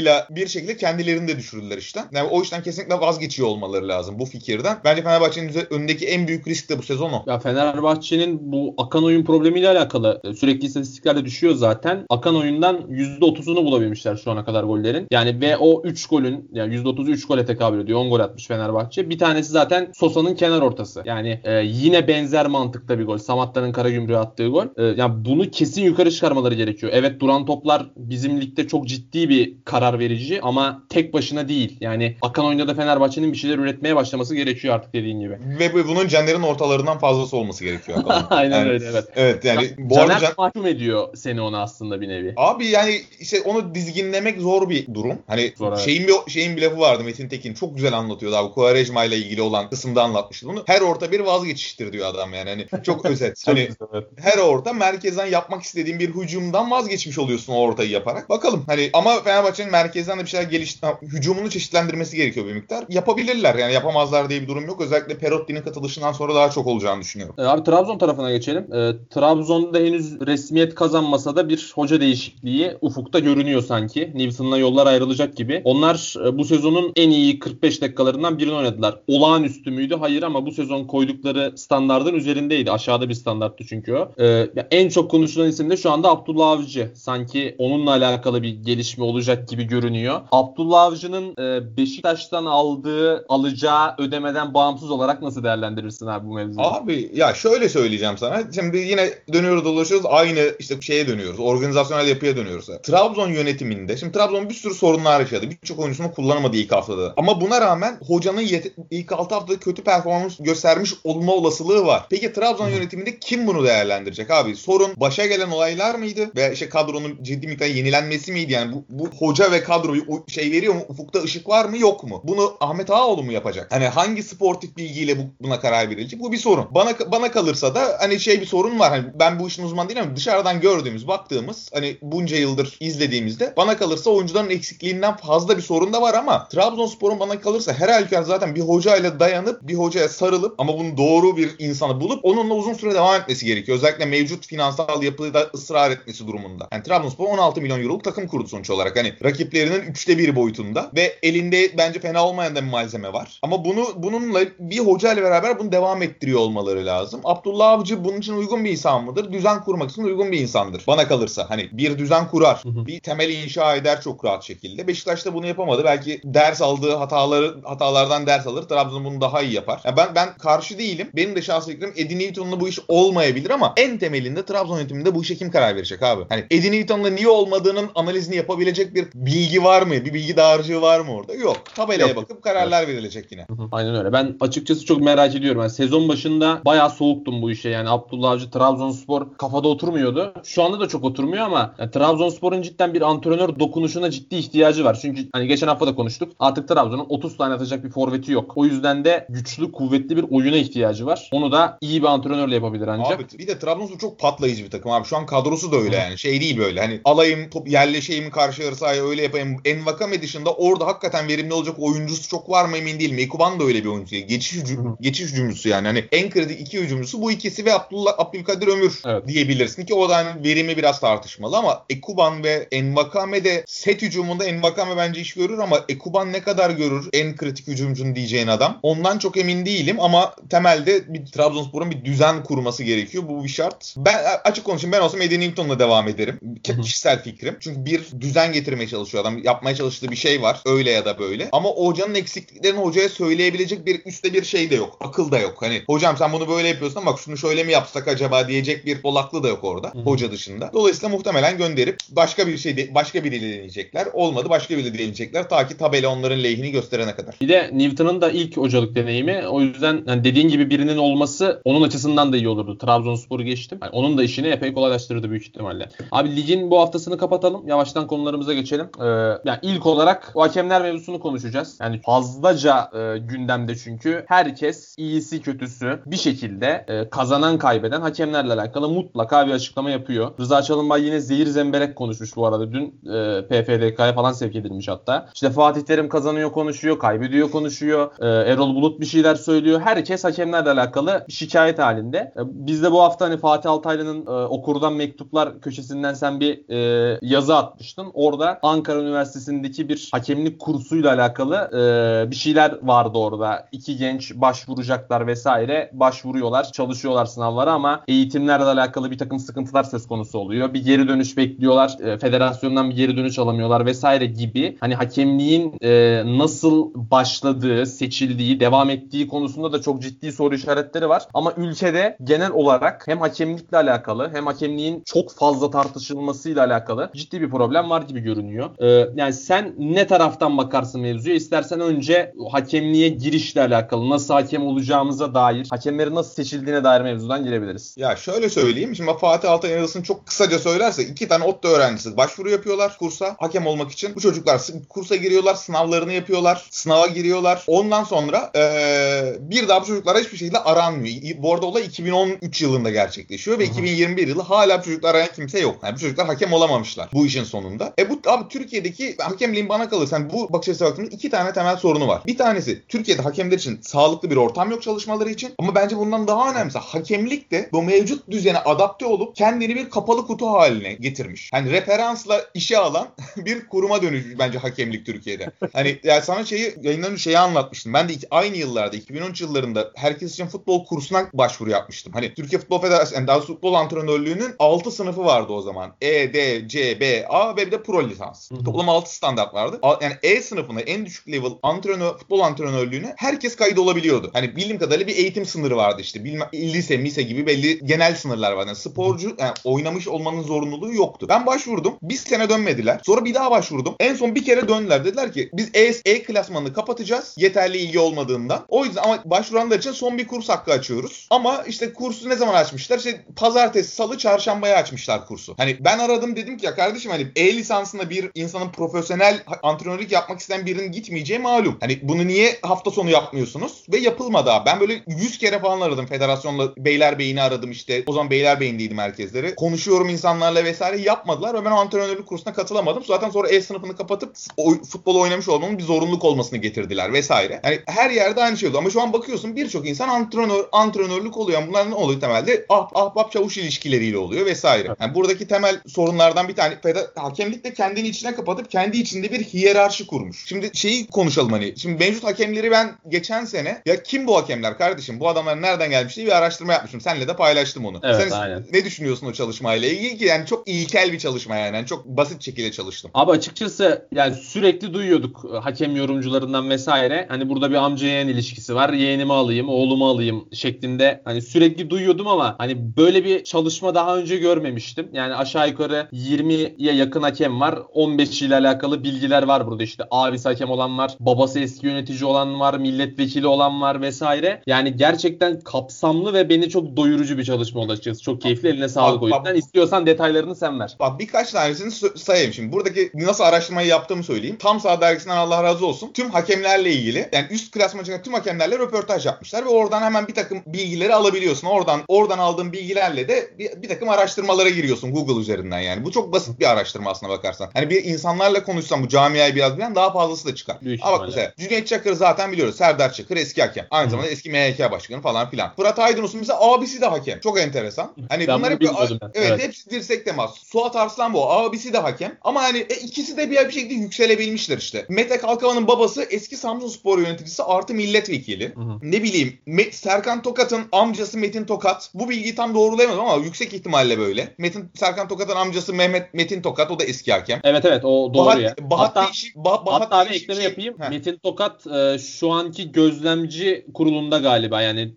çığlıklarıyla 0.00 0.26
bir 0.30 0.46
şekilde 0.46 0.76
kendilerini 0.76 1.28
de 1.28 1.36
düşürdüler 1.36 1.78
işten. 1.78 2.04
Yani 2.12 2.28
o 2.28 2.42
işten 2.42 2.62
kesinlikle 2.62 2.94
vazgeçiyor 2.94 3.48
olmaları 3.48 3.88
lazım 3.88 4.18
bu 4.18 4.24
fikirden. 4.24 4.78
Bence 4.84 5.02
Fenerbahçe'nin 5.02 5.52
önündeki 5.70 6.06
en 6.06 6.28
büyük 6.28 6.48
risk 6.48 6.70
de 6.70 6.78
bu 6.78 6.82
sezon 6.82 7.12
o. 7.12 7.24
Ya 7.26 7.38
Fenerbahçe'nin 7.38 8.52
bu 8.52 8.74
akan 8.78 9.04
oyun 9.04 9.24
problemiyle 9.24 9.68
alakalı 9.68 10.20
e, 10.24 10.34
sürekli 10.34 10.66
istatistiklerde 10.66 11.24
düşüyor 11.24 11.54
zaten. 11.54 12.06
Akan 12.08 12.36
oyundan 12.36 12.76
%30'unu 12.76 13.64
bulabilmişler 13.64 14.16
şu 14.16 14.30
ana 14.30 14.44
kadar 14.44 14.64
gollerin. 14.64 15.06
Yani 15.10 15.40
ve 15.40 15.56
o 15.56 15.82
3 15.84 16.06
golün 16.06 16.50
yani 16.52 16.74
%30'u 16.74 17.10
3 17.10 17.26
gole 17.26 17.44
tekabül 17.44 17.80
ediyor. 17.80 17.98
10 17.98 18.10
gol 18.10 18.20
atmış 18.20 18.46
Fenerbahçe. 18.46 19.10
Bir 19.10 19.18
tanesi 19.18 19.52
zaten 19.52 19.92
Sosa'nın 19.94 20.34
kenar 20.34 20.62
ortası. 20.62 21.02
Yani 21.04 21.40
e, 21.44 21.62
yine 21.64 22.08
benzer 22.08 22.46
mantıkta 22.46 22.98
bir 22.98 23.04
gol. 23.04 23.18
Samatta'nın 23.18 23.72
Karagümrük'e 23.72 24.16
attığı 24.16 24.48
gol. 24.48 24.66
E, 24.76 24.82
yani 24.82 25.24
bunu 25.24 25.50
kesin 25.50 25.82
yukarı 25.82 26.10
çıkarmaları 26.10 26.54
gerekiyor. 26.54 26.92
Evet 26.94 27.20
duran 27.20 27.46
toplar 27.46 27.90
bizim 27.96 28.40
ligde 28.40 28.66
çok 28.68 28.88
ciddi 28.88 29.28
bir 29.28 29.56
karar 29.64 29.89
verici 29.98 30.40
ama 30.42 30.82
tek 30.88 31.12
başına 31.14 31.48
değil. 31.48 31.76
Yani 31.80 32.16
akan 32.22 32.44
oyunda 32.46 32.68
da 32.68 32.74
Fenerbahçe'nin 32.74 33.32
bir 33.32 33.38
şeyler 33.38 33.58
üretmeye 33.58 33.96
başlaması 33.96 34.34
gerekiyor 34.34 34.74
artık 34.74 34.92
dediğin 34.94 35.20
gibi. 35.20 35.38
Ve 35.58 35.74
bu- 35.74 35.88
bunun 35.88 36.08
Caner'in 36.08 36.42
ortalarından 36.42 36.98
fazlası 36.98 37.36
olması 37.36 37.64
gerekiyor. 37.64 37.98
Aynen 38.30 38.58
Yani- 38.58 38.70
öyle 38.70 38.84
evet. 38.90 39.04
Evet 39.16 39.44
yani 39.44 39.70
bu 39.78 39.94
Caner 39.94 40.08
arada 40.10 40.20
Can- 40.20 40.34
mahkum 40.38 40.66
ediyor 40.66 41.08
seni 41.16 41.40
ona 41.40 41.62
aslında 41.62 42.00
bir 42.00 42.08
nevi. 42.08 42.34
Abi 42.36 42.66
yani 42.66 43.00
işte 43.20 43.40
onu 43.40 43.74
dizginlemek 43.74 44.40
zor 44.40 44.68
bir 44.70 44.94
durum. 44.94 45.18
Hani 45.26 45.52
Zor, 45.56 45.68
evet. 45.72 45.78
şeyin 45.84 46.08
bir 46.08 46.30
şeyin 46.30 46.56
bir 46.56 46.62
lafı 46.62 46.78
vardı 46.78 47.04
Metin 47.04 47.28
Tekin 47.28 47.54
çok 47.54 47.76
güzel 47.76 47.92
anlatıyordu 47.92 48.36
abi. 48.36 48.52
Quaresma 48.52 49.04
ile 49.04 49.16
ilgili 49.16 49.42
olan 49.42 49.70
kısımda 49.70 50.02
anlatmıştı 50.02 50.46
bunu. 50.48 50.62
Her 50.66 50.80
orta 50.80 51.12
bir 51.12 51.20
vazgeçiştir 51.20 51.92
diyor 51.92 52.06
adam 52.08 52.34
yani. 52.34 52.50
Hani 52.50 52.82
çok 52.84 53.04
özet. 53.10 53.46
hani 53.46 53.68
her 54.16 54.38
orta 54.38 54.72
merkezden 54.72 55.26
yapmak 55.26 55.62
istediğin 55.62 55.98
bir 55.98 56.14
hücumdan 56.14 56.70
vazgeçmiş 56.70 57.18
oluyorsun 57.18 57.52
o 57.52 57.56
ortayı 57.56 57.90
yaparak. 57.90 58.28
Bakalım 58.28 58.64
hani 58.66 58.90
ama 58.92 59.22
Fenerbahçe'nin 59.22 59.72
merkezden 59.82 60.18
de 60.18 60.22
bir 60.22 60.28
şeyler 60.28 60.50
geliş 60.50 60.80
hücumunu 61.02 61.50
çeşitlendirmesi 61.50 62.16
gerekiyor 62.16 62.46
bir 62.46 62.52
miktar. 62.52 62.84
Yapabilirler 62.88 63.54
yani 63.54 63.72
yapamazlar 63.72 64.28
diye 64.28 64.42
bir 64.42 64.48
durum 64.48 64.66
yok. 64.66 64.80
Özellikle 64.80 65.18
Perotti'nin 65.18 65.62
katılışından 65.62 66.12
sonra 66.12 66.34
daha 66.34 66.50
çok 66.50 66.66
olacağını 66.66 67.00
düşünüyorum. 67.00 67.34
Ee, 67.38 67.42
Abi 67.42 67.64
Trabzon 67.64 67.98
tarafına 67.98 68.30
geçelim. 68.30 68.74
Ee, 68.74 68.92
Trabzon'da 69.10 69.78
henüz 69.78 70.20
resmiyet 70.20 70.74
kazanmasa 70.74 71.36
da 71.36 71.48
bir 71.48 71.72
hoca 71.74 72.00
değişikliği 72.00 72.76
ufukta 72.80 73.18
görünüyor 73.18 73.62
sanki. 73.62 74.12
Newton'la 74.14 74.58
yollar 74.58 74.86
ayrılacak 74.86 75.36
gibi. 75.36 75.62
Onlar 75.64 76.14
e, 76.26 76.38
bu 76.38 76.44
sezonun 76.44 76.92
en 76.96 77.10
iyi 77.10 77.38
45 77.38 77.82
dakikalarından 77.82 78.38
birini 78.38 78.54
oynadılar. 78.54 79.00
Olağanüstü 79.06 79.70
müydü? 79.70 79.94
Hayır 79.94 80.22
ama 80.22 80.46
bu 80.46 80.52
sezon 80.52 80.84
koydukları 80.84 81.52
standardın 81.56 82.14
üzerindeydi. 82.14 82.72
Aşağıda 82.72 83.08
bir 83.08 83.14
standarttı 83.14 83.64
çünkü 83.68 83.92
o. 83.92 84.12
Ya 84.56 84.68
en 84.70 84.88
çok 84.88 85.10
konuşulan 85.10 85.48
isim 85.48 85.70
de 85.70 85.76
şu 85.76 85.90
anda 85.90 86.10
Abdullah 86.10 86.48
Avcı. 86.48 86.90
Sanki 86.94 87.54
onunla 87.58 87.90
alakalı 87.90 88.42
bir 88.42 88.48
gelişme 88.48 89.04
olacak 89.04 89.48
gibi 89.48 89.66
görünüyor. 89.70 90.20
Abdullah 90.32 90.82
Avcı'nın 90.82 91.32
e, 91.38 91.76
Beşiktaş'tan 91.76 92.44
aldığı, 92.44 93.24
alacağı 93.28 93.94
ödemeden 93.98 94.54
bağımsız 94.54 94.90
olarak 94.90 95.22
nasıl 95.22 95.44
değerlendirirsin 95.44 96.06
abi 96.06 96.28
bu 96.28 96.34
mevzuyu? 96.34 96.66
Abi 96.66 97.10
ya 97.14 97.34
şöyle 97.34 97.68
söyleyeceğim 97.68 98.18
sana. 98.18 98.42
Şimdi 98.54 98.78
yine 98.78 99.10
dönüyoruz 99.32 99.64
dolaşıyoruz. 99.64 100.06
Aynı 100.10 100.40
işte 100.58 100.80
şeye 100.80 101.08
dönüyoruz. 101.08 101.40
Organizasyonel 101.40 102.08
yapıya 102.08 102.36
dönüyoruz. 102.36 102.66
Trabzon 102.82 103.28
yönetiminde. 103.28 103.96
Şimdi 103.96 104.12
Trabzon 104.12 104.48
bir 104.48 104.54
sürü 104.54 104.74
sorunlar 104.74 105.20
yaşadı. 105.20 105.46
Birçok 105.50 105.78
oyuncusunu 105.78 106.12
kullanamadı 106.12 106.56
ilk 106.56 106.72
haftada. 106.72 107.14
Ama 107.16 107.40
buna 107.40 107.60
rağmen 107.60 107.98
hocanın 108.06 108.40
yet- 108.42 108.72
ilk 108.90 109.12
6 109.12 109.34
haftada 109.34 109.58
kötü 109.58 109.82
performans 109.84 110.36
göstermiş 110.40 110.94
olma 111.04 111.32
olasılığı 111.32 111.86
var. 111.86 112.02
Peki 112.10 112.32
Trabzon 112.32 112.68
yönetiminde 112.68 113.18
kim 113.18 113.46
bunu 113.46 113.64
değerlendirecek 113.64 114.30
abi? 114.30 114.56
Sorun 114.56 114.90
başa 114.96 115.26
gelen 115.26 115.50
olaylar 115.50 115.94
mıydı? 115.94 116.30
Ve 116.36 116.52
işte 116.52 116.68
kadronun 116.68 117.18
ciddi 117.22 117.46
miktarda 117.46 117.72
yenilenmesi 117.72 118.32
miydi? 118.32 118.52
Yani 118.52 118.72
bu, 118.72 118.84
bu 118.88 119.08
hoca 119.18 119.52
ve 119.52 119.59
ve 119.60 119.64
kadroyu 119.64 120.04
şey 120.28 120.50
veriyor 120.50 120.74
mu? 120.74 120.80
Ufukta 120.88 121.22
ışık 121.22 121.48
var 121.48 121.64
mı 121.64 121.78
yok 121.78 122.04
mu? 122.04 122.22
Bunu 122.24 122.56
Ahmet 122.60 122.90
Ağaoğlu 122.90 123.22
mu 123.22 123.32
yapacak? 123.32 123.72
Hani 123.72 123.86
hangi 123.86 124.22
sportif 124.22 124.76
bilgiyle 124.76 125.18
bu, 125.18 125.22
buna 125.40 125.60
karar 125.60 125.90
verilecek? 125.90 126.20
Bu 126.20 126.32
bir 126.32 126.38
sorun. 126.38 126.66
Bana 126.70 126.94
bana 127.12 127.30
kalırsa 127.30 127.74
da 127.74 127.96
hani 128.00 128.20
şey 128.20 128.40
bir 128.40 128.46
sorun 128.46 128.78
var. 128.78 128.90
Hani 128.90 129.04
ben 129.20 129.40
bu 129.40 129.48
işin 129.48 129.64
uzmanı 129.64 129.88
değilim 129.88 130.02
ama 130.02 130.16
dışarıdan 130.16 130.60
gördüğümüz, 130.60 131.08
baktığımız 131.08 131.70
hani 131.72 131.96
bunca 132.02 132.36
yıldır 132.36 132.76
izlediğimizde 132.80 133.54
bana 133.56 133.76
kalırsa 133.76 134.10
oyuncuların 134.10 134.50
eksikliğinden 134.50 135.16
fazla 135.16 135.56
bir 135.56 135.62
sorun 135.62 135.92
da 135.92 136.02
var 136.02 136.14
ama 136.14 136.48
Trabzonspor'un 136.48 137.20
bana 137.20 137.40
kalırsa 137.40 137.72
her 137.72 137.88
halükarda 137.88 138.24
zaten 138.24 138.54
bir 138.54 138.60
hocayla 138.60 139.20
dayanıp 139.20 139.62
bir 139.62 139.74
hocaya 139.74 140.08
sarılıp 140.08 140.54
ama 140.58 140.78
bunu 140.78 140.96
doğru 140.96 141.36
bir 141.36 141.56
insanı 141.58 142.00
bulup 142.00 142.24
onunla 142.24 142.54
uzun 142.54 142.74
süre 142.74 142.94
devam 142.94 143.20
etmesi 143.20 143.46
gerekiyor. 143.46 143.78
Özellikle 143.78 144.04
mevcut 144.04 144.46
finansal 144.46 145.02
yapıda 145.02 145.50
ısrar 145.54 145.90
etmesi 145.90 146.26
durumunda. 146.26 146.68
Yani 146.72 146.82
Trabzonspor 146.82 147.24
16 147.24 147.60
milyon 147.60 147.82
euroluk 147.82 148.04
takım 148.04 148.26
kurdu 148.26 148.48
sonuç 148.48 148.70
olarak. 148.70 148.96
Hani 148.96 149.16
rakiplerinin 149.50 149.90
üçte 149.90 150.18
biri 150.18 150.36
boyutunda 150.36 150.90
ve 150.94 151.18
elinde 151.22 151.70
bence 151.78 152.00
fena 152.00 152.26
olmayan 152.26 152.56
da 152.56 152.62
bir 152.62 152.70
malzeme 152.70 153.12
var. 153.12 153.38
Ama 153.42 153.64
bunu 153.64 153.86
bununla 153.96 154.40
bir 154.58 154.78
hocayla 154.78 155.22
beraber 155.22 155.58
bunu 155.58 155.72
devam 155.72 156.02
ettiriyor 156.02 156.40
olmaları 156.40 156.86
lazım. 156.86 157.20
Abdullah 157.24 157.70
Avcı 157.70 158.04
bunun 158.04 158.18
için 158.18 158.36
uygun 158.36 158.64
bir 158.64 158.70
insan 158.70 159.04
mıdır? 159.04 159.32
Düzen 159.32 159.64
kurmak 159.64 159.90
için 159.90 160.02
uygun 160.02 160.32
bir 160.32 160.40
insandır. 160.40 160.84
Bana 160.86 161.08
kalırsa 161.08 161.50
hani 161.50 161.68
bir 161.72 161.98
düzen 161.98 162.28
kurar. 162.28 162.62
Bir 162.64 163.00
temeli 163.00 163.32
inşa 163.32 163.76
eder 163.76 164.00
çok 164.00 164.24
rahat 164.24 164.44
şekilde. 164.44 164.86
Beşiktaş 164.88 165.26
da 165.26 165.34
bunu 165.34 165.46
yapamadı. 165.46 165.84
Belki 165.84 166.20
ders 166.24 166.62
aldığı 166.62 166.94
hataları 166.94 167.54
hatalardan 167.64 168.26
ders 168.26 168.46
alır. 168.46 168.62
Trabzon 168.62 169.04
bunu 169.04 169.20
daha 169.20 169.42
iyi 169.42 169.54
yapar. 169.54 169.80
Yani 169.84 169.96
ben 169.96 170.14
ben 170.14 170.38
karşı 170.38 170.78
değilim. 170.78 171.10
Benim 171.16 171.36
de 171.36 171.42
şahsi 171.42 171.72
fikrim 171.72 171.92
Eddie 171.96 172.18
Newton'la 172.18 172.60
bu 172.60 172.68
iş 172.68 172.78
olmayabilir 172.88 173.50
ama 173.50 173.72
en 173.76 173.98
temelinde 173.98 174.44
Trabzon 174.44 174.78
yönetiminde 174.78 175.14
bu 175.14 175.22
işe 175.22 175.36
kim 175.36 175.50
karar 175.50 175.76
verecek 175.76 176.02
abi? 176.02 176.22
Hani 176.28 176.44
Eddie 176.50 176.72
Newton'la 176.72 177.10
niye 177.10 177.28
olmadığının 177.28 177.90
analizini 177.94 178.36
yapabilecek 178.36 178.94
bir 178.94 179.08
bilgi 179.30 179.64
var 179.64 179.82
mı? 179.82 179.92
Bir 179.92 180.14
bilgi 180.14 180.36
dağarcığı 180.36 180.82
var 180.82 181.00
mı 181.00 181.14
orada? 181.14 181.34
Yok. 181.34 181.56
Tabelaya 181.74 182.08
Yok. 182.08 182.16
bakıp 182.16 182.42
kararlar 182.42 182.88
verilecek 182.88 183.32
yine. 183.32 183.46
Aynen 183.72 183.94
öyle. 183.94 184.12
Ben 184.12 184.36
açıkçası 184.40 184.84
çok 184.86 185.00
merak 185.00 185.34
ediyorum. 185.34 185.60
Yani 185.60 185.70
sezon 185.70 186.08
başında 186.08 186.60
bayağı 186.64 186.90
soğuktum 186.90 187.42
bu 187.42 187.50
işe. 187.50 187.68
Yani 187.68 187.88
Abdullah 187.88 188.30
Avcı 188.30 188.50
Trabzonspor 188.50 189.26
kafada 189.38 189.68
oturmuyordu. 189.68 190.34
Şu 190.44 190.62
anda 190.62 190.80
da 190.80 190.88
çok 190.88 191.04
oturmuyor 191.04 191.44
ama 191.46 191.74
yani 191.78 191.90
Trabzonspor'un 191.90 192.62
cidden 192.62 192.94
bir 192.94 193.02
antrenör 193.02 193.60
dokunuşuna 193.60 194.10
ciddi 194.10 194.36
ihtiyacı 194.36 194.84
var. 194.84 194.98
Çünkü 195.02 195.28
hani 195.32 195.46
geçen 195.46 195.66
hafta 195.66 195.86
da 195.86 195.94
konuştuk. 195.94 196.32
Artık 196.38 196.68
Trabzon'un 196.68 197.06
30 197.08 197.36
tane 197.36 197.54
atacak 197.54 197.84
bir 197.84 197.90
forveti 197.90 198.32
yok. 198.32 198.52
O 198.56 198.64
yüzden 198.64 199.04
de 199.04 199.26
güçlü, 199.28 199.72
kuvvetli 199.72 200.16
bir 200.16 200.24
oyuna 200.30 200.56
ihtiyacı 200.56 201.06
var. 201.06 201.30
Onu 201.32 201.52
da 201.52 201.78
iyi 201.80 202.02
bir 202.02 202.06
antrenörle 202.06 202.54
yapabilir 202.54 202.88
ancak. 202.88 203.20
Abi 203.20 203.38
bir 203.38 203.46
de 203.46 203.58
Trabzonspor 203.58 203.98
çok 203.98 204.18
patlayıcı 204.18 204.64
bir 204.64 204.70
takım 204.70 204.90
abi. 204.90 205.06
Şu 205.06 205.16
an 205.16 205.26
kadrosu 205.26 205.72
da 205.72 205.76
öyle 205.76 205.96
yani. 205.96 206.18
Şey 206.18 206.40
değil 206.40 206.58
böyle. 206.58 206.80
Hani 206.80 207.00
alayım 207.04 207.50
top 207.50 207.68
yerleşeyim 207.68 208.30
karşı 208.30 208.62
yarı 208.62 208.76
sahaya 208.76 209.04
öyle 209.04 209.19
yapayım. 209.22 209.56
Envakame 209.64 210.22
dışında 210.22 210.54
orada 210.54 210.86
hakikaten 210.86 211.28
verimli 211.28 211.52
olacak 211.52 211.74
oyuncusu 211.78 212.28
çok 212.28 212.50
var 212.50 212.64
mı 212.64 212.76
emin 212.76 213.00
değilim. 213.00 213.18
Ekuban 213.18 213.60
da 213.60 213.64
öyle 213.64 213.84
bir 213.84 213.88
oyuncu. 213.88 214.16
Geçiş, 214.16 214.52
hücum, 214.52 214.96
geçiş 215.00 215.32
hücumcusu 215.32 215.68
yani. 215.68 215.86
Hani 215.86 216.04
en 216.12 216.30
kritik 216.30 216.60
iki 216.60 216.80
hücumcusu 216.80 217.22
bu 217.22 217.32
ikisi 217.32 217.64
ve 217.64 217.74
Abdullah 217.74 218.14
Abdülkadir 218.18 218.66
Ömür 218.66 219.02
Evet. 219.06 219.28
diyebilirsin 219.28 219.84
ki 219.84 219.94
o 219.94 220.08
da 220.08 220.16
hani 220.16 220.44
verimi 220.44 220.76
biraz 220.76 221.00
tartışmalı 221.00 221.56
ama 221.56 221.84
Ekuban 221.90 222.44
ve 222.44 222.68
Envakame 222.72 223.44
de 223.44 223.64
set 223.66 224.02
hücumunda 224.02 224.44
Envakame 224.44 224.96
bence 224.96 225.20
iş 225.20 225.34
görür 225.34 225.58
ama 225.58 225.80
Ekuban 225.88 226.32
ne 226.32 226.42
kadar 226.42 226.70
görür 226.70 227.08
en 227.12 227.36
kritik 227.36 227.66
hücumcunun 227.66 228.14
diyeceğin 228.14 228.46
adam. 228.46 228.78
Ondan 228.82 229.18
çok 229.18 229.36
emin 229.36 229.66
değilim 229.66 230.00
ama 230.00 230.34
temelde 230.50 231.14
bir 231.14 231.26
Trabzonspor'un 231.26 231.90
bir 231.90 232.04
düzen 232.04 232.42
kurması 232.44 232.84
gerekiyor. 232.84 233.24
Bu 233.28 233.44
bir 233.44 233.48
şart. 233.48 233.94
Ben 233.96 234.18
açık 234.44 234.64
konuşayım 234.64 234.92
ben 234.92 235.00
olsam 235.00 235.20
Eddie 235.20 235.40
Newton'la 235.40 235.78
devam 235.78 236.08
ederim. 236.08 236.40
Kişisel 236.82 237.22
fikrim. 237.22 237.56
Çünkü 237.60 237.84
bir 237.84 238.02
düzen 238.20 238.52
getirmeye 238.52 238.88
çalışıyor 238.88 239.09
adam. 239.18 239.38
Yapmaya 239.44 239.76
çalıştığı 239.76 240.10
bir 240.10 240.16
şey 240.16 240.42
var. 240.42 240.60
Öyle 240.66 240.90
ya 240.90 241.04
da 241.04 241.18
böyle. 241.18 241.48
Ama 241.52 241.68
o 241.68 241.86
hocanın 241.86 242.14
eksikliklerini 242.14 242.80
hocaya 242.80 243.08
söyleyebilecek 243.08 243.86
bir 243.86 244.00
üstte 244.04 244.34
bir 244.34 244.44
şey 244.44 244.70
de 244.70 244.74
yok. 244.74 244.96
Akıl 245.00 245.30
da 245.30 245.38
yok. 245.38 245.54
Hani 245.60 245.82
hocam 245.86 246.16
sen 246.16 246.32
bunu 246.32 246.48
böyle 246.48 246.68
yapıyorsun 246.68 247.06
bak 247.06 247.18
şunu 247.18 247.36
şöyle 247.36 247.64
mi 247.64 247.72
yapsak 247.72 248.08
acaba 248.08 248.48
diyecek 248.48 248.86
bir 248.86 249.02
polaklı 249.02 249.42
da 249.42 249.48
yok 249.48 249.64
orada. 249.64 249.92
Hoca 250.04 250.32
dışında. 250.32 250.70
Dolayısıyla 250.72 251.16
muhtemelen 251.16 251.58
gönderip 251.58 251.96
başka 252.10 252.46
bir 252.46 252.58
şey 252.58 252.76
de, 252.76 252.94
başka 252.94 253.24
biriyle 253.24 253.52
deneyecekler. 253.54 254.06
Olmadı 254.12 254.48
başka 254.50 254.76
biriyle 254.76 254.94
deneyecekler. 254.94 255.48
Ta 255.48 255.68
ki 255.68 255.76
tabela 255.76 256.08
onların 256.08 256.42
lehini 256.42 256.70
gösterene 256.70 257.14
kadar. 257.14 257.34
Bir 257.40 257.48
de 257.48 257.70
Newton'un 257.72 258.20
da 258.20 258.30
ilk 258.30 258.56
hocalık 258.56 258.94
deneyimi. 258.94 259.42
O 259.48 259.60
yüzden 259.60 260.04
yani 260.06 260.24
dediğin 260.24 260.48
gibi 260.48 260.70
birinin 260.70 260.96
olması 260.96 261.62
onun 261.64 261.82
açısından 261.82 262.32
da 262.32 262.36
iyi 262.36 262.48
olurdu. 262.48 262.78
Trabzonspor'u 262.78 263.42
geçtim. 263.42 263.78
Yani 263.82 263.90
onun 263.92 264.18
da 264.18 264.22
işini 264.24 264.48
epey 264.48 264.72
kolaylaştırırdı 264.72 265.30
büyük 265.30 265.46
ihtimalle. 265.46 265.88
Abi 266.12 266.36
ligin 266.36 266.70
bu 266.70 266.80
haftasını 266.80 267.18
kapatalım. 267.18 267.68
Yavaştan 267.68 268.06
konularımıza 268.06 268.54
geçelim. 268.54 268.86
Ee, 269.00 269.04
yani 269.44 269.58
ilk 269.62 269.86
olarak 269.86 270.32
o 270.34 270.42
hakemler 270.42 270.82
mevzusunu 270.82 271.20
konuşacağız. 271.20 271.78
Yani 271.80 272.00
fazlaca 272.00 272.90
e, 272.94 273.18
gündemde 273.18 273.76
çünkü 273.76 274.24
herkes 274.28 274.94
iyisi 274.98 275.42
kötüsü 275.42 276.02
bir 276.06 276.16
şekilde 276.16 276.84
e, 276.88 277.10
kazanan 277.10 277.58
kaybeden 277.58 278.00
hakemlerle 278.00 278.52
alakalı 278.52 278.88
mutlaka 278.88 279.46
bir 279.46 279.52
açıklama 279.52 279.90
yapıyor. 279.90 280.30
Rıza 280.40 280.62
Çalınbay 280.62 281.04
yine 281.04 281.20
zehir 281.20 281.46
zemberek 281.46 281.96
konuşmuş 281.96 282.36
bu 282.36 282.46
arada. 282.46 282.72
Dün 282.72 283.00
e, 283.12 283.46
PFDK'ya 283.46 284.12
falan 284.12 284.32
sevk 284.32 284.56
edilmiş 284.56 284.88
hatta. 284.88 285.28
İşte 285.34 285.50
Fatih 285.50 285.82
Terim 285.82 286.08
kazanıyor 286.08 286.52
konuşuyor, 286.52 286.98
kaybediyor 286.98 287.50
konuşuyor. 287.50 288.10
E, 288.20 288.52
Erol 288.52 288.74
Bulut 288.74 289.00
bir 289.00 289.06
şeyler 289.06 289.34
söylüyor. 289.34 289.80
Herkes 289.80 290.24
hakemlerle 290.24 290.70
alakalı 290.70 291.26
şikayet 291.28 291.78
halinde. 291.78 292.18
E, 292.18 292.40
biz 292.44 292.82
de 292.82 292.92
bu 292.92 293.02
hafta 293.02 293.24
hani 293.24 293.38
Fatih 293.38 293.70
Altaylı'nın 293.70 294.26
e, 294.26 294.46
okurdan 294.46 294.92
mektuplar 294.92 295.60
köşesinden 295.60 296.14
sen 296.14 296.40
bir 296.40 296.68
e, 296.68 297.18
yazı 297.22 297.56
atmıştın. 297.56 298.10
Orada 298.14 298.58
Ankara 298.62 298.89
Üniversitesi'ndeki 298.98 299.88
bir 299.88 300.08
hakemlik 300.12 300.58
kursuyla 300.58 301.14
alakalı 301.14 301.56
e, 301.72 302.30
bir 302.30 302.36
şeyler 302.36 302.74
vardı 302.82 303.18
orada. 303.18 303.68
İki 303.72 303.96
genç 303.96 304.34
başvuracaklar 304.34 305.26
vesaire. 305.26 305.90
Başvuruyorlar, 305.92 306.72
çalışıyorlar 306.72 307.26
sınavlara 307.26 307.72
ama 307.72 308.04
eğitimlerle 308.08 308.64
alakalı 308.64 309.10
bir 309.10 309.18
takım 309.18 309.38
sıkıntılar 309.38 309.84
söz 309.84 310.06
konusu 310.06 310.38
oluyor. 310.38 310.74
Bir 310.74 310.84
geri 310.84 311.08
dönüş 311.08 311.36
bekliyorlar. 311.36 311.96
E, 312.00 312.18
federasyondan 312.18 312.90
bir 312.90 312.96
geri 312.96 313.16
dönüş 313.16 313.38
alamıyorlar 313.38 313.86
vesaire 313.86 314.26
gibi. 314.26 314.76
Hani 314.80 314.94
hakemliğin 314.94 315.74
e, 315.82 316.22
nasıl 316.38 316.90
başladığı, 316.94 317.86
seçildiği, 317.86 318.60
devam 318.60 318.90
ettiği 318.90 319.28
konusunda 319.28 319.72
da 319.72 319.80
çok 319.82 320.02
ciddi 320.02 320.32
soru 320.32 320.54
işaretleri 320.54 321.08
var. 321.08 321.22
Ama 321.34 321.52
ülkede 321.56 322.16
genel 322.24 322.50
olarak 322.50 323.08
hem 323.08 323.18
hakemlikle 323.20 323.76
alakalı 323.76 324.30
hem 324.32 324.46
hakemliğin 324.46 325.02
çok 325.04 325.32
fazla 325.32 325.70
tartışılmasıyla 325.70 326.64
alakalı 326.64 327.10
ciddi 327.14 327.40
bir 327.40 327.50
problem 327.50 327.90
var 327.90 328.02
gibi 328.02 328.20
görünüyor. 328.20 328.70
E, 328.80 328.86
yani 329.16 329.32
sen 329.32 329.74
ne 329.78 330.06
taraftan 330.06 330.58
bakarsın 330.58 331.00
mevzuya? 331.00 331.36
İstersen 331.36 331.80
önce 331.80 332.32
hakemliğe 332.52 333.08
girişle 333.08 333.60
alakalı 333.60 334.10
nasıl 334.10 334.34
hakem 334.34 334.66
olacağımıza 334.66 335.34
dair, 335.34 335.66
hakemlerin 335.70 336.14
nasıl 336.14 336.34
seçildiğine 336.34 336.84
dair 336.84 337.00
mevzudan 337.00 337.44
girebiliriz. 337.44 337.94
Ya 337.98 338.16
şöyle 338.16 338.48
söyleyeyim. 338.48 338.96
Şimdi 338.96 339.10
Fatih 339.20 339.50
Altay'ın 339.50 339.76
yazısını 339.78 340.02
çok 340.02 340.26
kısaca 340.26 340.58
söylerse 340.58 341.02
iki 341.04 341.28
tane 341.28 341.44
ODTÜ 341.44 341.68
öğrencisi 341.68 342.16
başvuru 342.16 342.50
yapıyorlar 342.50 342.96
kursa 342.98 343.36
hakem 343.38 343.66
olmak 343.66 343.90
için. 343.90 344.14
Bu 344.14 344.20
çocuklar 344.20 344.60
kursa 344.88 345.16
giriyorlar, 345.16 345.54
sınavlarını 345.54 346.12
yapıyorlar, 346.12 346.64
sınava 346.70 347.06
giriyorlar. 347.06 347.64
Ondan 347.66 348.04
sonra 348.04 348.50
eee, 348.54 349.36
bir 349.40 349.68
daha 349.68 349.82
bu 349.82 349.86
çocuklara 349.86 350.18
hiçbir 350.18 350.38
şekilde 350.38 350.58
aranmıyor. 350.58 351.16
Bu 351.38 351.54
arada 351.54 351.66
olay 351.66 351.82
2013 351.82 352.62
yılında 352.62 352.90
gerçekleşiyor 352.90 353.58
ve 353.58 353.64
2021 353.64 354.28
yılı 354.28 354.42
hala 354.42 354.78
bu 354.78 354.84
çocuklar 354.84 355.14
arayan 355.14 355.28
kimse 355.36 355.60
yok. 355.60 355.76
Yani 355.82 355.94
bu 355.94 355.98
çocuklar 355.98 356.26
hakem 356.26 356.52
olamamışlar 356.52 357.08
bu 357.12 357.26
işin 357.26 357.44
sonunda. 357.44 357.92
E 357.98 358.10
bu 358.10 358.20
abi 358.26 358.48
Türkiye'deki 358.70 359.16
hakemliğin 359.22 359.68
bana 359.68 359.88
kalırsa 359.88 360.18
yani 360.18 360.32
bu 360.32 360.52
bakış 360.52 360.68
açısı 360.68 360.84
baktığımda 360.84 361.10
iki 361.10 361.30
tane 361.30 361.52
temel 361.52 361.76
sorunu 361.76 362.08
var. 362.08 362.22
Bir 362.26 362.38
tanesi 362.38 362.82
Türkiye'de 362.88 363.22
hakemler 363.22 363.56
için 363.56 363.78
sağlıklı 363.82 364.30
bir 364.30 364.36
ortam 364.36 364.70
yok 364.70 364.82
çalışmaları 364.82 365.30
için. 365.30 365.52
Ama 365.58 365.74
bence 365.74 365.96
bundan 365.96 366.28
daha 366.28 366.50
önemlisi 366.50 366.78
hakemlik 366.78 367.50
de 367.50 367.68
bu 367.72 367.82
mevcut 367.82 368.30
düzene 368.30 368.58
adapte 368.58 369.06
olup 369.06 369.36
kendini 369.36 369.76
bir 369.76 369.90
kapalı 369.90 370.26
kutu 370.26 370.46
haline 370.46 370.92
getirmiş. 370.92 371.50
Hani 371.52 371.70
referansla 371.70 372.40
işe 372.54 372.78
alan 372.78 373.08
bir 373.36 373.66
kuruma 373.66 374.02
dönüşmüş 374.02 374.38
bence 374.38 374.58
hakemlik 374.58 375.06
Türkiye'de. 375.06 375.50
Hani 375.72 376.00
yani 376.04 376.22
sana 376.22 376.44
şeyi 376.44 376.74
yayından 376.82 377.10
önce 377.10 377.22
şeyi 377.22 377.38
anlatmıştım. 377.38 377.94
Ben 377.94 378.08
de 378.08 378.12
aynı 378.30 378.56
yıllarda 378.56 378.96
2013 378.96 379.40
yıllarında 379.40 379.90
herkes 379.94 380.32
için 380.32 380.46
futbol 380.46 380.84
kursuna 380.84 381.26
başvuru 381.32 381.70
yapmıştım. 381.70 382.12
Hani 382.12 382.34
Türkiye 382.34 382.60
Futbol 382.60 382.80
Federasyonu 382.80 383.20
yani 383.20 383.26
daha 383.26 383.40
futbol 383.40 383.74
antrenörlüğünün 383.74 384.54
6 384.58 384.90
sınıfı 384.90 385.24
vardı 385.24 385.52
o 385.52 385.62
zaman. 385.62 385.92
E, 386.00 386.34
D, 386.34 386.68
C, 386.68 387.00
B, 387.00 387.26
A 387.28 387.56
ve 387.56 387.66
bir 387.66 387.72
de 387.72 387.82
pro 387.82 388.08
lisans. 388.08 388.50
Hı. 388.50 388.59
Toplam 388.64 388.88
6 388.88 389.14
standart 389.14 389.54
vardı. 389.54 389.80
Yani 390.00 390.14
E 390.22 390.42
sınıfına 390.42 390.80
en 390.80 391.06
düşük 391.06 391.28
level 391.28 391.50
antrenör 391.62 392.18
futbol 392.18 392.40
antrenörlüğüne 392.40 393.14
herkes 393.16 393.56
kayıt 393.56 393.78
olabiliyordu. 393.78 394.30
Hani 394.32 394.56
bildiğim 394.56 394.78
kadarıyla 394.78 395.06
bir 395.06 395.16
eğitim 395.16 395.46
sınırı 395.46 395.76
vardı 395.76 396.00
işte. 396.02 396.24
Bilmem, 396.24 396.48
lise, 396.54 396.96
mise 396.96 397.22
gibi 397.22 397.46
belli 397.46 397.78
genel 397.86 398.14
sınırlar 398.14 398.52
vardı. 398.52 398.66
Yani 398.66 398.76
sporcu 398.76 399.36
yani 399.38 399.52
oynamış 399.64 400.08
olmanın 400.08 400.42
zorunluluğu 400.42 400.94
yoktu. 400.94 401.26
Ben 401.28 401.46
başvurdum. 401.46 401.94
Bir 402.02 402.14
sene 402.14 402.48
dönmediler. 402.48 403.00
Sonra 403.06 403.24
bir 403.24 403.34
daha 403.34 403.50
başvurdum. 403.50 403.94
En 404.00 404.14
son 404.14 404.34
bir 404.34 404.44
kere 404.44 404.68
döndüler. 404.68 405.04
Dediler 405.04 405.32
ki 405.32 405.50
biz 405.52 405.70
E, 405.74 405.94
e 406.04 406.22
klasmanını 406.22 406.72
kapatacağız. 406.72 407.34
Yeterli 407.38 407.78
ilgi 407.78 407.98
olmadığından. 407.98 408.64
O 408.68 408.84
yüzden 408.84 409.02
ama 409.02 409.22
başvuranlar 409.24 409.78
için 409.78 409.92
son 409.92 410.18
bir 410.18 410.26
kurs 410.26 410.48
hakkı 410.48 410.72
açıyoruz. 410.72 411.26
Ama 411.30 411.64
işte 411.68 411.92
kursu 411.92 412.28
ne 412.28 412.36
zaman 412.36 412.54
açmışlar? 412.54 412.98
İşte 412.98 413.24
pazartesi, 413.36 413.90
salı, 413.94 414.18
çarşambaya 414.18 414.76
açmışlar 414.76 415.26
kursu. 415.26 415.54
Hani 415.56 415.76
ben 415.80 415.98
aradım 415.98 416.36
dedim 416.36 416.58
ki 416.58 416.66
ya 416.66 416.74
kardeşim 416.74 417.10
hani 417.10 417.26
E 417.36 417.56
lisansında 417.56 418.10
bir 418.10 418.30
insanın 418.50 418.72
profesyonel 418.72 419.42
antrenörlük 419.62 420.12
yapmak 420.12 420.40
isteyen 420.40 420.66
birinin 420.66 420.92
gitmeyeceği 420.92 421.38
malum. 421.40 421.76
Hani 421.80 421.98
bunu 422.02 422.26
niye 422.26 422.58
hafta 422.62 422.90
sonu 422.90 423.10
yapmıyorsunuz? 423.10 423.84
Ve 423.92 423.98
yapılmadı 423.98 424.52
abi. 424.52 424.66
Ben 424.66 424.80
böyle 424.80 425.02
100 425.06 425.38
kere 425.38 425.58
falan 425.58 425.80
aradım 425.80 426.06
federasyonla 426.06 426.72
Beylerbeyi'ni 426.76 427.42
aradım 427.42 427.70
işte. 427.70 428.04
O 428.06 428.12
zaman 428.12 428.30
Beylerbeyi'ndeydi 428.30 428.94
merkezleri. 428.94 429.54
Konuşuyorum 429.54 430.08
insanlarla 430.08 430.64
vesaire 430.64 431.00
yapmadılar 431.00 431.54
ve 431.54 431.64
ben 431.64 431.70
o 431.70 431.74
antrenörlük 431.74 432.26
kursuna 432.26 432.52
katılamadım. 432.54 433.04
Zaten 433.06 433.30
sonra 433.30 433.48
E 433.48 433.62
sınıfını 433.62 433.96
kapatıp 433.96 434.36
o, 434.56 434.74
futbol 434.74 435.14
oynamış 435.14 435.48
olmamın 435.48 435.78
bir 435.78 435.82
zorunluluk 435.82 436.24
olmasını 436.24 436.58
getirdiler 436.58 437.12
vesaire. 437.12 437.60
Yani 437.64 437.78
her 437.86 438.10
yerde 438.10 438.42
aynı 438.42 438.56
şey 438.56 438.68
oldu. 438.68 438.78
Ama 438.78 438.90
şu 438.90 439.02
an 439.02 439.12
bakıyorsun 439.12 439.56
birçok 439.56 439.88
insan 439.88 440.08
antrenör, 440.08 440.64
antrenörlük 440.72 441.36
oluyor. 441.36 441.62
Bunlar 441.68 441.90
ne 441.90 441.94
oluyor 441.94 442.20
temelde? 442.20 442.66
Ah, 442.68 442.88
ahbap 442.94 443.32
çavuş 443.32 443.58
ilişkileriyle 443.58 444.18
oluyor 444.18 444.46
vesaire. 444.46 444.88
Yani 445.00 445.14
buradaki 445.14 445.48
temel 445.48 445.80
sorunlardan 445.86 446.48
bir 446.48 446.54
tane 446.56 446.74
feda- 446.74 447.20
hakemlik 447.20 447.64
de 447.64 447.74
kendini 447.74 448.08
içine 448.08 448.29
kapatıp 448.34 448.70
kendi 448.70 448.98
içinde 448.98 449.30
bir 449.32 449.44
hiyerarşi 449.44 450.06
kurmuş. 450.06 450.44
Şimdi 450.46 450.70
şeyi 450.74 451.06
konuşalım 451.06 451.52
hani. 451.52 451.74
Şimdi 451.76 452.04
mevcut 452.04 452.24
hakemleri 452.24 452.70
ben 452.70 452.90
geçen 453.08 453.44
sene 453.44 453.82
ya 453.86 454.02
kim 454.02 454.26
bu 454.26 454.36
hakemler 454.36 454.78
kardeşim? 454.78 455.20
Bu 455.20 455.28
adamlar 455.28 455.62
nereden 455.62 455.90
gelmiş 455.90 456.16
diye 456.16 456.26
bir 456.26 456.36
araştırma 456.36 456.72
yapmışım. 456.72 457.00
Seninle 457.00 457.28
de 457.28 457.36
paylaştım 457.36 457.86
onu. 457.86 458.00
Evet, 458.02 458.28
Sen 458.28 458.40
aynen. 458.40 458.66
ne 458.72 458.84
düşünüyorsun 458.84 459.26
o 459.26 459.32
çalışmayla 459.32 459.88
ilgili 459.88 460.18
ki? 460.18 460.24
Yani 460.24 460.46
çok 460.46 460.68
ilkel 460.68 461.12
bir 461.12 461.18
çalışma 461.18 461.56
yani. 461.56 461.76
yani 461.76 461.86
çok 461.86 462.06
basit 462.06 462.42
şekilde 462.42 462.72
çalıştım. 462.72 463.10
Abi 463.14 463.30
açıkçası 463.30 464.08
yani 464.14 464.34
sürekli 464.34 464.94
duyuyorduk 464.94 465.44
e, 465.54 465.56
hakem 465.56 465.96
yorumcularından 465.96 466.70
vesaire. 466.70 467.26
Hani 467.28 467.48
burada 467.48 467.70
bir 467.70 467.74
amca 467.74 468.06
yeğen 468.06 468.28
ilişkisi 468.28 468.74
var. 468.74 468.92
Yeğenimi 468.92 469.32
alayım, 469.32 469.68
oğlumu 469.68 470.08
alayım 470.08 470.48
şeklinde. 470.52 471.22
Hani 471.24 471.42
sürekli 471.42 471.90
duyuyordum 471.90 472.26
ama 472.26 472.54
hani 472.58 472.96
böyle 472.96 473.24
bir 473.24 473.44
çalışma 473.44 473.94
daha 473.94 474.16
önce 474.16 474.36
görmemiştim. 474.36 475.08
Yani 475.12 475.34
aşağı 475.34 475.68
yukarı 475.68 476.08
20'ye 476.12 476.94
yakın 476.94 477.22
hakem 477.22 477.60
var. 477.60 477.78
15 477.92 478.19
ile 478.28 478.56
alakalı 478.56 479.04
bilgiler 479.04 479.42
var 479.42 479.66
burada 479.66 479.82
işte. 479.82 480.04
Abisi 480.10 480.48
hakem 480.48 480.70
olan 480.70 480.98
var, 480.98 481.16
babası 481.20 481.60
eski 481.60 481.86
yönetici 481.86 482.24
olan 482.24 482.60
var, 482.60 482.74
milletvekili 482.74 483.46
olan 483.46 483.80
var 483.80 484.00
vesaire. 484.02 484.62
Yani 484.66 484.96
gerçekten 484.96 485.60
kapsamlı 485.60 486.34
ve 486.34 486.48
beni 486.48 486.68
çok 486.68 486.96
doyurucu 486.96 487.38
bir 487.38 487.44
çalışma 487.44 487.82
açıkçası. 487.82 488.22
Çok 488.22 488.42
keyifli. 488.42 488.68
Eline 488.68 488.88
sağlık 488.88 489.22
o 489.22 489.30
bak- 489.30 489.46
yüzden. 489.46 489.58
İstiyorsan 489.58 490.06
detaylarını 490.06 490.56
sen 490.56 490.80
ver. 490.80 490.96
Bak 491.00 491.18
birkaç 491.18 491.50
tanesini 491.50 492.10
sayayım 492.18 492.52
şimdi. 492.52 492.72
Buradaki 492.72 493.10
nasıl 493.14 493.44
araştırmayı 493.44 493.88
yaptığımı 493.88 494.24
söyleyeyim. 494.24 494.56
Tam 494.58 494.80
sağ 494.80 495.00
dergisinden 495.00 495.36
Allah 495.36 495.62
razı 495.62 495.86
olsun. 495.86 496.10
Tüm 496.14 496.30
hakemlerle 496.30 496.92
ilgili 496.92 497.28
yani 497.32 497.46
üst 497.50 497.70
klas 497.74 497.94
maçında 497.94 498.22
tüm 498.22 498.32
hakemlerle 498.32 498.78
röportaj 498.78 499.26
yapmışlar 499.26 499.64
ve 499.64 499.68
oradan 499.68 500.02
hemen 500.02 500.28
bir 500.28 500.34
takım 500.34 500.62
bilgileri 500.66 501.14
alabiliyorsun. 501.14 501.66
Oradan 501.68 502.00
oradan 502.08 502.38
aldığın 502.38 502.72
bilgilerle 502.72 503.28
de 503.28 503.50
bir, 503.58 503.82
bir 503.82 503.88
takım 503.88 504.08
araştırmalara 504.08 504.68
giriyorsun 504.68 505.12
Google 505.12 505.40
üzerinden 505.40 505.80
yani. 505.80 506.04
Bu 506.04 506.10
çok 506.10 506.32
basit 506.32 506.60
bir 506.60 506.70
araştırma 506.70 507.10
aslına 507.10 507.30
bakarsan. 507.30 507.70
Hani 507.74 507.90
bir 507.90 508.04
insanlarla 508.12 508.64
konuşsam 508.64 509.02
bu 509.02 509.08
camiayı 509.08 509.54
biraz 509.54 509.76
bilen 509.76 509.94
daha 509.94 510.12
fazlası 510.12 510.48
da 510.48 510.54
çıkar. 510.54 510.76
Büyük 510.80 511.00
Ama 511.02 511.18
bak 511.18 511.26
mesela 511.26 511.52
Cüneyt 511.58 511.86
Çakır'ı 511.86 512.16
zaten 512.16 512.52
biliyoruz. 512.52 512.76
Serdar 512.76 513.12
Çakır 513.12 513.36
eski 513.36 513.62
hakem. 513.62 513.86
Aynı 513.90 514.10
zamanda 514.10 514.30
eski 514.30 514.50
MHK 514.50 514.90
başkanı 514.90 515.22
falan 515.22 515.50
filan. 515.50 515.74
Fırat 515.76 515.98
Aydınus'un 515.98 516.40
mesela 516.40 516.60
abisi 516.60 517.00
de 517.00 517.06
hakem. 517.06 517.40
Çok 517.40 517.60
enteresan. 517.60 518.14
Hani 518.28 518.46
Ben 518.46 518.58
bunlar 518.58 518.72
hep 518.72 518.82
evet, 518.82 519.20
Evet. 519.34 519.62
hepsi 519.62 519.90
dirsek 519.90 520.24
temas. 520.24 520.58
Suat 520.58 520.96
Arslanbo 520.96 521.50
abisi 521.50 521.92
de 521.92 521.98
hakem. 521.98 522.38
Ama 522.42 522.62
hani 522.62 522.78
e, 522.78 522.94
ikisi 522.94 523.36
de 523.36 523.50
bir, 523.50 523.68
bir 523.68 523.72
şekilde 523.72 523.94
yükselebilmişler 523.94 524.78
işte. 524.78 525.06
Mete 525.08 525.38
Kalkavan'ın 525.38 525.88
babası 525.88 526.22
eski 526.22 526.56
Samsun 526.56 526.88
Spor 526.88 527.18
yöneticisi 527.18 527.62
artı 527.62 527.94
milletvekili. 527.94 528.74
Hı 528.74 528.80
hı. 528.80 528.98
Ne 529.02 529.22
bileyim 529.22 529.58
Me- 529.66 529.92
Serkan 529.92 530.42
Tokat'ın 530.42 530.82
amcası 530.92 531.38
Metin 531.38 531.64
Tokat. 531.64 532.10
Bu 532.14 532.28
bilgiyi 532.28 532.54
tam 532.54 532.74
doğrulayamadım 532.74 533.20
ama 533.20 533.44
yüksek 533.44 533.74
ihtimalle 533.74 534.18
böyle. 534.18 534.54
Metin 534.58 534.90
Serkan 534.94 535.28
Tokat'ın 535.28 535.56
amcası 535.56 535.94
Mehmet 535.94 536.34
Metin 536.34 536.62
Tokat 536.62 536.90
o 536.90 536.98
da 536.98 537.04
eski 537.04 537.32
hakem. 537.32 537.60
Evet 537.64 537.84
evet 537.84 537.99
o 538.04 538.34
doğru 538.34 538.46
Bahat, 538.46 538.60
ya. 538.60 538.74
Bahat 538.80 539.16
hatta 539.16 539.22
Değişik- 539.26 539.56
Ba- 539.56 539.86
Bahat 539.86 540.02
hatta 540.02 540.30
bir 540.30 540.34
ekleme 540.34 540.60
şey- 540.60 540.64
yapayım. 540.70 540.94
Heh. 541.00 541.10
Metin 541.10 541.38
Tokat 541.42 541.86
e, 541.86 542.18
şu 542.18 542.50
anki 542.52 542.92
gözlemci 542.92 543.86
kurulunda 543.94 544.38
galiba 544.38 544.82
yani 544.82 545.14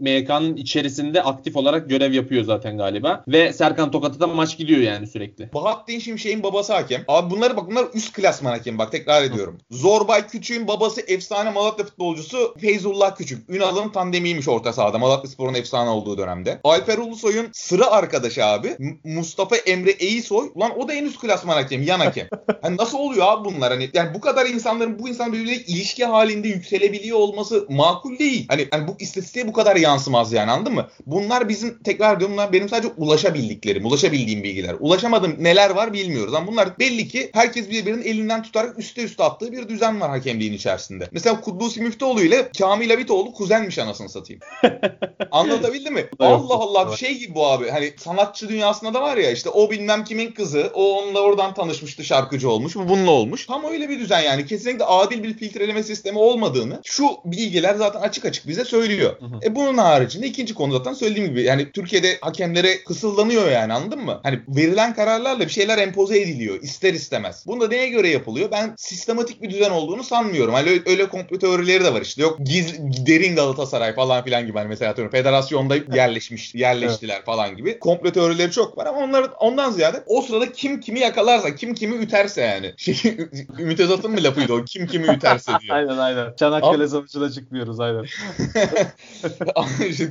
MYK'nın 0.00 0.56
içerisinde 0.56 1.22
aktif 1.22 1.56
olarak 1.56 1.88
görev 1.88 2.12
yapıyor 2.12 2.44
zaten 2.44 2.78
galiba. 2.78 3.24
Ve 3.28 3.52
Serkan 3.52 3.90
Tokat'a 3.90 4.20
da 4.20 4.26
maç 4.26 4.58
gidiyor 4.58 4.80
yani 4.80 5.06
sürekli. 5.06 5.52
Bahattin 5.54 5.98
Şimşek'in 5.98 6.42
babası 6.42 6.72
hakem. 6.72 7.04
Abi 7.08 7.30
bunları 7.30 7.56
bak 7.56 7.70
bunlar 7.70 7.86
üst 7.94 8.12
klasman 8.12 8.50
hakem 8.50 8.78
bak 8.78 8.92
tekrar 8.92 9.22
ediyorum. 9.22 9.58
Zorbay 9.70 10.26
Küçük'ün 10.26 10.68
babası 10.68 11.00
efsane 11.00 11.50
Malatya 11.50 11.84
futbolcusu 11.84 12.54
Feyzullah 12.60 13.16
Küçük. 13.16 13.50
Ünal'ın 13.50 13.88
tandemiymiş 13.88 14.48
orta 14.48 14.72
sahada. 14.72 14.98
Malatya 14.98 15.30
Spor'un 15.30 15.54
efsane 15.54 15.90
olduğu 15.90 16.18
dönemde. 16.18 16.60
Alper 16.64 16.98
Ulusoy'un 16.98 17.46
sıra 17.52 17.86
arkadaşı 17.86 18.44
abi. 18.44 18.76
Mustafa 19.04 19.56
Emre 19.56 19.90
Eyisoy. 19.90 20.50
Ulan 20.54 20.78
o 20.78 20.88
da 20.88 20.94
en 20.94 21.04
üst 21.04 21.20
klasman 21.20 21.54
hakem. 21.54 21.82
Yan 21.82 22.00
hakem. 22.00 22.13
Hani 22.62 22.76
nasıl 22.76 22.98
oluyor 22.98 23.26
abi 23.28 23.44
bunlar? 23.44 23.72
Hani 23.72 23.90
yani 23.94 24.14
bu 24.14 24.20
kadar 24.20 24.46
insanların 24.46 24.98
bu 24.98 25.08
insan 25.08 25.32
birbirleriyle 25.32 25.64
ilişki 25.64 26.04
halinde 26.04 26.48
yükselebiliyor 26.48 27.18
olması 27.18 27.66
makul 27.70 28.18
değil. 28.18 28.46
Hani, 28.48 28.68
hani 28.70 28.88
bu 28.88 28.96
istatistiğe 28.98 29.48
bu 29.48 29.52
kadar 29.52 29.76
yansımaz 29.76 30.32
yani 30.32 30.50
anladın 30.50 30.74
mı? 30.74 30.88
Bunlar 31.06 31.48
bizim 31.48 31.82
tekrar 31.82 32.20
diyorum 32.20 32.34
bunlar 32.36 32.52
benim 32.52 32.68
sadece 32.68 32.88
ulaşabildiklerim, 32.96 33.86
ulaşabildiğim 33.86 34.42
bilgiler. 34.42 34.76
Ulaşamadım 34.80 35.36
neler 35.38 35.70
var 35.70 35.92
bilmiyoruz. 35.92 36.34
Ama 36.34 36.46
bunlar 36.46 36.78
belli 36.78 37.08
ki 37.08 37.30
herkes 37.32 37.70
birbirinin 37.70 38.02
elinden 38.02 38.42
tutarak 38.42 38.78
üste 38.78 39.02
üste 39.02 39.24
attığı 39.24 39.52
bir 39.52 39.68
düzen 39.68 40.00
var 40.00 40.10
hakemliğin 40.10 40.52
içerisinde. 40.52 41.08
Mesela 41.12 41.40
Kuddusi 41.40 41.80
Müftüoğlu 41.80 42.22
ile 42.22 42.48
Kamil 42.58 42.94
Abitoğlu 42.94 43.32
kuzenmiş 43.32 43.78
anasını 43.78 44.08
satayım. 44.08 44.40
Anlatabildim 45.30 45.94
mi? 45.94 46.06
Allah 46.18 46.54
Allah 46.54 46.96
şey 46.96 47.18
gibi 47.18 47.34
bu 47.34 47.46
abi. 47.46 47.70
Hani 47.70 47.92
sanatçı 47.96 48.48
dünyasında 48.48 48.94
da 48.94 49.02
var 49.02 49.16
ya 49.16 49.30
işte 49.30 49.50
o 49.50 49.70
bilmem 49.70 50.04
kimin 50.04 50.32
kızı. 50.32 50.70
O 50.74 50.98
onunla 50.98 51.20
oradan 51.20 51.54
tanışmıştı 51.54 52.03
şarkıcı 52.04 52.50
olmuş. 52.50 52.76
Bu 52.76 52.88
bununla 52.88 53.10
olmuş. 53.10 53.46
Tam 53.46 53.64
öyle 53.64 53.88
bir 53.88 53.98
düzen 53.98 54.20
yani. 54.20 54.46
Kesinlikle 54.46 54.84
adil 54.84 55.22
bir 55.22 55.34
filtreleme 55.34 55.82
sistemi 55.82 56.18
olmadığını 56.18 56.80
şu 56.84 57.06
bilgiler 57.24 57.74
zaten 57.74 58.00
açık 58.00 58.24
açık 58.24 58.48
bize 58.48 58.64
söylüyor. 58.64 59.20
Hı 59.20 59.24
hı. 59.26 59.40
E 59.42 59.54
bunun 59.54 59.78
haricinde 59.78 60.26
ikinci 60.26 60.54
konu 60.54 60.72
zaten 60.72 60.92
söylediğim 60.92 61.28
gibi 61.28 61.42
yani 61.42 61.72
Türkiye'de 61.72 62.18
hakemlere 62.20 62.84
kısıldanıyor 62.84 63.50
yani 63.50 63.72
anladın 63.72 64.00
mı? 64.00 64.20
Hani 64.22 64.40
verilen 64.48 64.94
kararlarla 64.94 65.44
bir 65.44 65.52
şeyler 65.52 65.78
empoze 65.78 66.20
ediliyor 66.20 66.62
ister 66.62 66.94
istemez. 66.94 67.44
Bunu 67.46 67.60
da 67.60 67.68
neye 67.68 67.88
göre 67.88 68.08
yapılıyor? 68.08 68.50
Ben 68.50 68.74
sistematik 68.76 69.42
bir 69.42 69.50
düzen 69.50 69.70
olduğunu 69.70 70.04
sanmıyorum. 70.04 70.54
Hani 70.54 70.70
öyle, 70.70 70.82
öyle 70.86 71.08
komplo 71.08 71.38
teorileri 71.38 71.84
de 71.84 71.94
var 71.94 72.02
işte. 72.02 72.22
Yok 72.22 72.38
giz, 72.44 72.74
derin 73.06 73.36
Galatasaray 73.36 73.94
falan 73.94 74.24
filan 74.24 74.46
gibi 74.46 74.58
hani 74.58 74.68
mesela 74.68 74.90
atıyorum 74.90 75.12
federasyonda 75.12 75.76
yerleşmiş 75.94 76.54
yerleştiler 76.54 77.24
falan 77.24 77.56
gibi. 77.56 77.78
Komplo 77.78 78.12
teorileri 78.12 78.50
çok 78.50 78.78
var 78.78 78.86
ama 78.86 78.98
onlar 78.98 79.30
ondan 79.40 79.70
ziyade 79.70 80.02
o 80.06 80.22
sırada 80.22 80.52
kim 80.52 80.80
kimi 80.80 81.00
yakalarsa, 81.00 81.54
kim 81.54 81.74
kimi 81.74 81.93
üterse 82.02 82.42
yani. 82.42 82.74
Şey, 82.76 83.16
Ümit 83.58 83.80
Özat'ın 83.80 84.10
mı 84.10 84.22
lafıydı 84.22 84.52
o? 84.52 84.64
Kim 84.64 84.86
kimi 84.86 85.06
üterse 85.06 85.52
diyor. 85.60 85.62
aynen 85.76 85.98
aynen. 85.98 86.36
Çanakkale 86.36 86.88
Savaşı'na 86.88 87.30
çıkmıyoruz 87.30 87.80
aynen. 87.80 88.04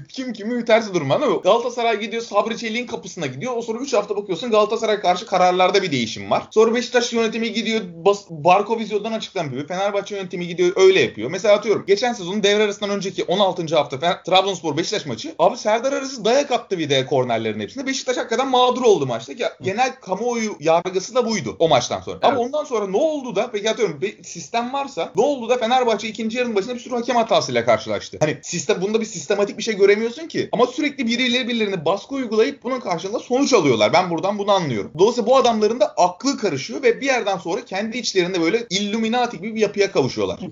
Kim 0.10 0.34
kimi 0.34 0.54
üterse 0.54 0.94
durum 0.94 1.12
anladın 1.12 1.34
mı? 1.34 1.42
Galatasaray 1.42 2.00
gidiyor 2.00 2.24
Sabri 2.24 2.58
Çelik'in 2.58 2.88
kapısına 2.88 3.26
gidiyor. 3.26 3.58
O 3.58 3.62
sonra 3.62 3.80
3 3.80 3.94
hafta 3.94 4.16
bakıyorsun 4.16 4.52
Galatasaray 4.52 5.00
karşı 5.00 5.26
kararlarda 5.26 5.84
bir 5.84 5.92
değişim 5.92 6.32
var. 6.32 6.44
Sonra 6.52 6.76
Beşiktaş 6.76 7.14
yönetimi 7.14 7.54
gidiyor 7.54 7.82
bas, 8.06 8.26
Barko 8.30 8.80
Vizyon'dan 8.80 9.12
açıklanmıyor. 9.12 9.68
Fenerbahçe 9.68 10.16
yönetimi 10.16 10.48
gidiyor 10.48 10.72
öyle 10.76 11.00
yapıyor. 11.00 11.32
Mesela 11.32 11.56
atıyorum 11.56 11.84
geçen 11.88 12.14
sezonun 12.14 12.44
devre 12.44 12.64
arasından 12.64 12.92
önceki 12.92 13.24
16. 13.24 13.76
hafta 13.76 13.98
Fener, 13.98 14.24
Trabzonspor 14.24 14.78
Beşiktaş 14.78 15.06
maçı. 15.06 15.36
Abi 15.40 15.58
Serdar 15.58 15.94
Arası 15.94 16.26
dayak 16.26 16.52
attı 16.52 16.78
bir 16.78 16.90
de 16.90 17.06
kornerlerin 17.06 17.60
hepsinde. 17.60 17.88
Beşiktaş 17.88 18.18
hakikaten 18.18 18.48
mağdur 18.48 18.82
oldu 18.82 19.06
maçta. 19.06 19.34
Ya, 19.38 19.54
genel 19.62 19.96
kamuoyu 19.96 20.56
yargısı 20.60 21.16
da 21.16 21.26
buydu 21.26 21.56
o 21.60 21.68
maçtan 21.74 22.02
sonra. 22.02 22.18
Ama 22.22 22.34
Evet. 22.34 22.46
ondan 22.46 22.64
sonra 22.64 22.88
ne 22.88 22.98
oldu 22.98 23.36
da 23.36 23.50
peki 23.52 23.70
atıyorum 23.70 24.02
bir 24.02 24.24
sistem 24.24 24.74
varsa 24.74 25.12
ne 25.16 25.24
oldu 25.24 25.50
da 25.50 25.58
Fenerbahçe 25.58 26.08
ikinci 26.08 26.38
yarının 26.38 26.56
başında 26.56 26.76
bir 26.76 26.80
sürü 26.80 26.96
hakem 26.96 27.16
hatasıyla 27.16 27.66
karşılaştı. 27.66 28.18
Hani 28.22 28.38
sistem 28.42 28.82
bunda 28.82 29.02
bir 29.02 29.06
sistematik 29.06 29.58
bir 29.58 29.64
şey 29.64 29.76
göremiyorsun 29.78 30.28
ki. 30.28 30.50
Ama 30.52 30.68
sürekli 30.68 31.08
birileri 31.08 31.48
birilerine 31.48 31.86
baskı 31.86 32.16
uygulayıp 32.16 32.64
bunun 32.64 32.80
karşılığında 32.80 33.20
sonuç 33.20 33.54
alıyorlar. 33.54 33.94
Ben 33.94 34.10
buradan 34.10 34.38
bunu 34.40 34.52
anlıyorum. 34.52 34.92
Dolayısıyla 35.00 35.30
bu 35.30 35.38
adamların 35.38 35.80
da 35.80 35.86
aklı 35.98 36.38
karışıyor 36.38 36.84
ve 36.84 37.02
bir 37.02 37.06
yerden 37.06 37.38
sonra 37.38 37.66
kendi 37.66 37.98
içlerinde 37.98 38.42
böyle 38.42 38.66
Illuminati 38.70 39.38
gibi 39.38 39.56
bir 39.56 39.62
yapıya 39.62 39.92
kavuşuyorlar. 39.92 40.40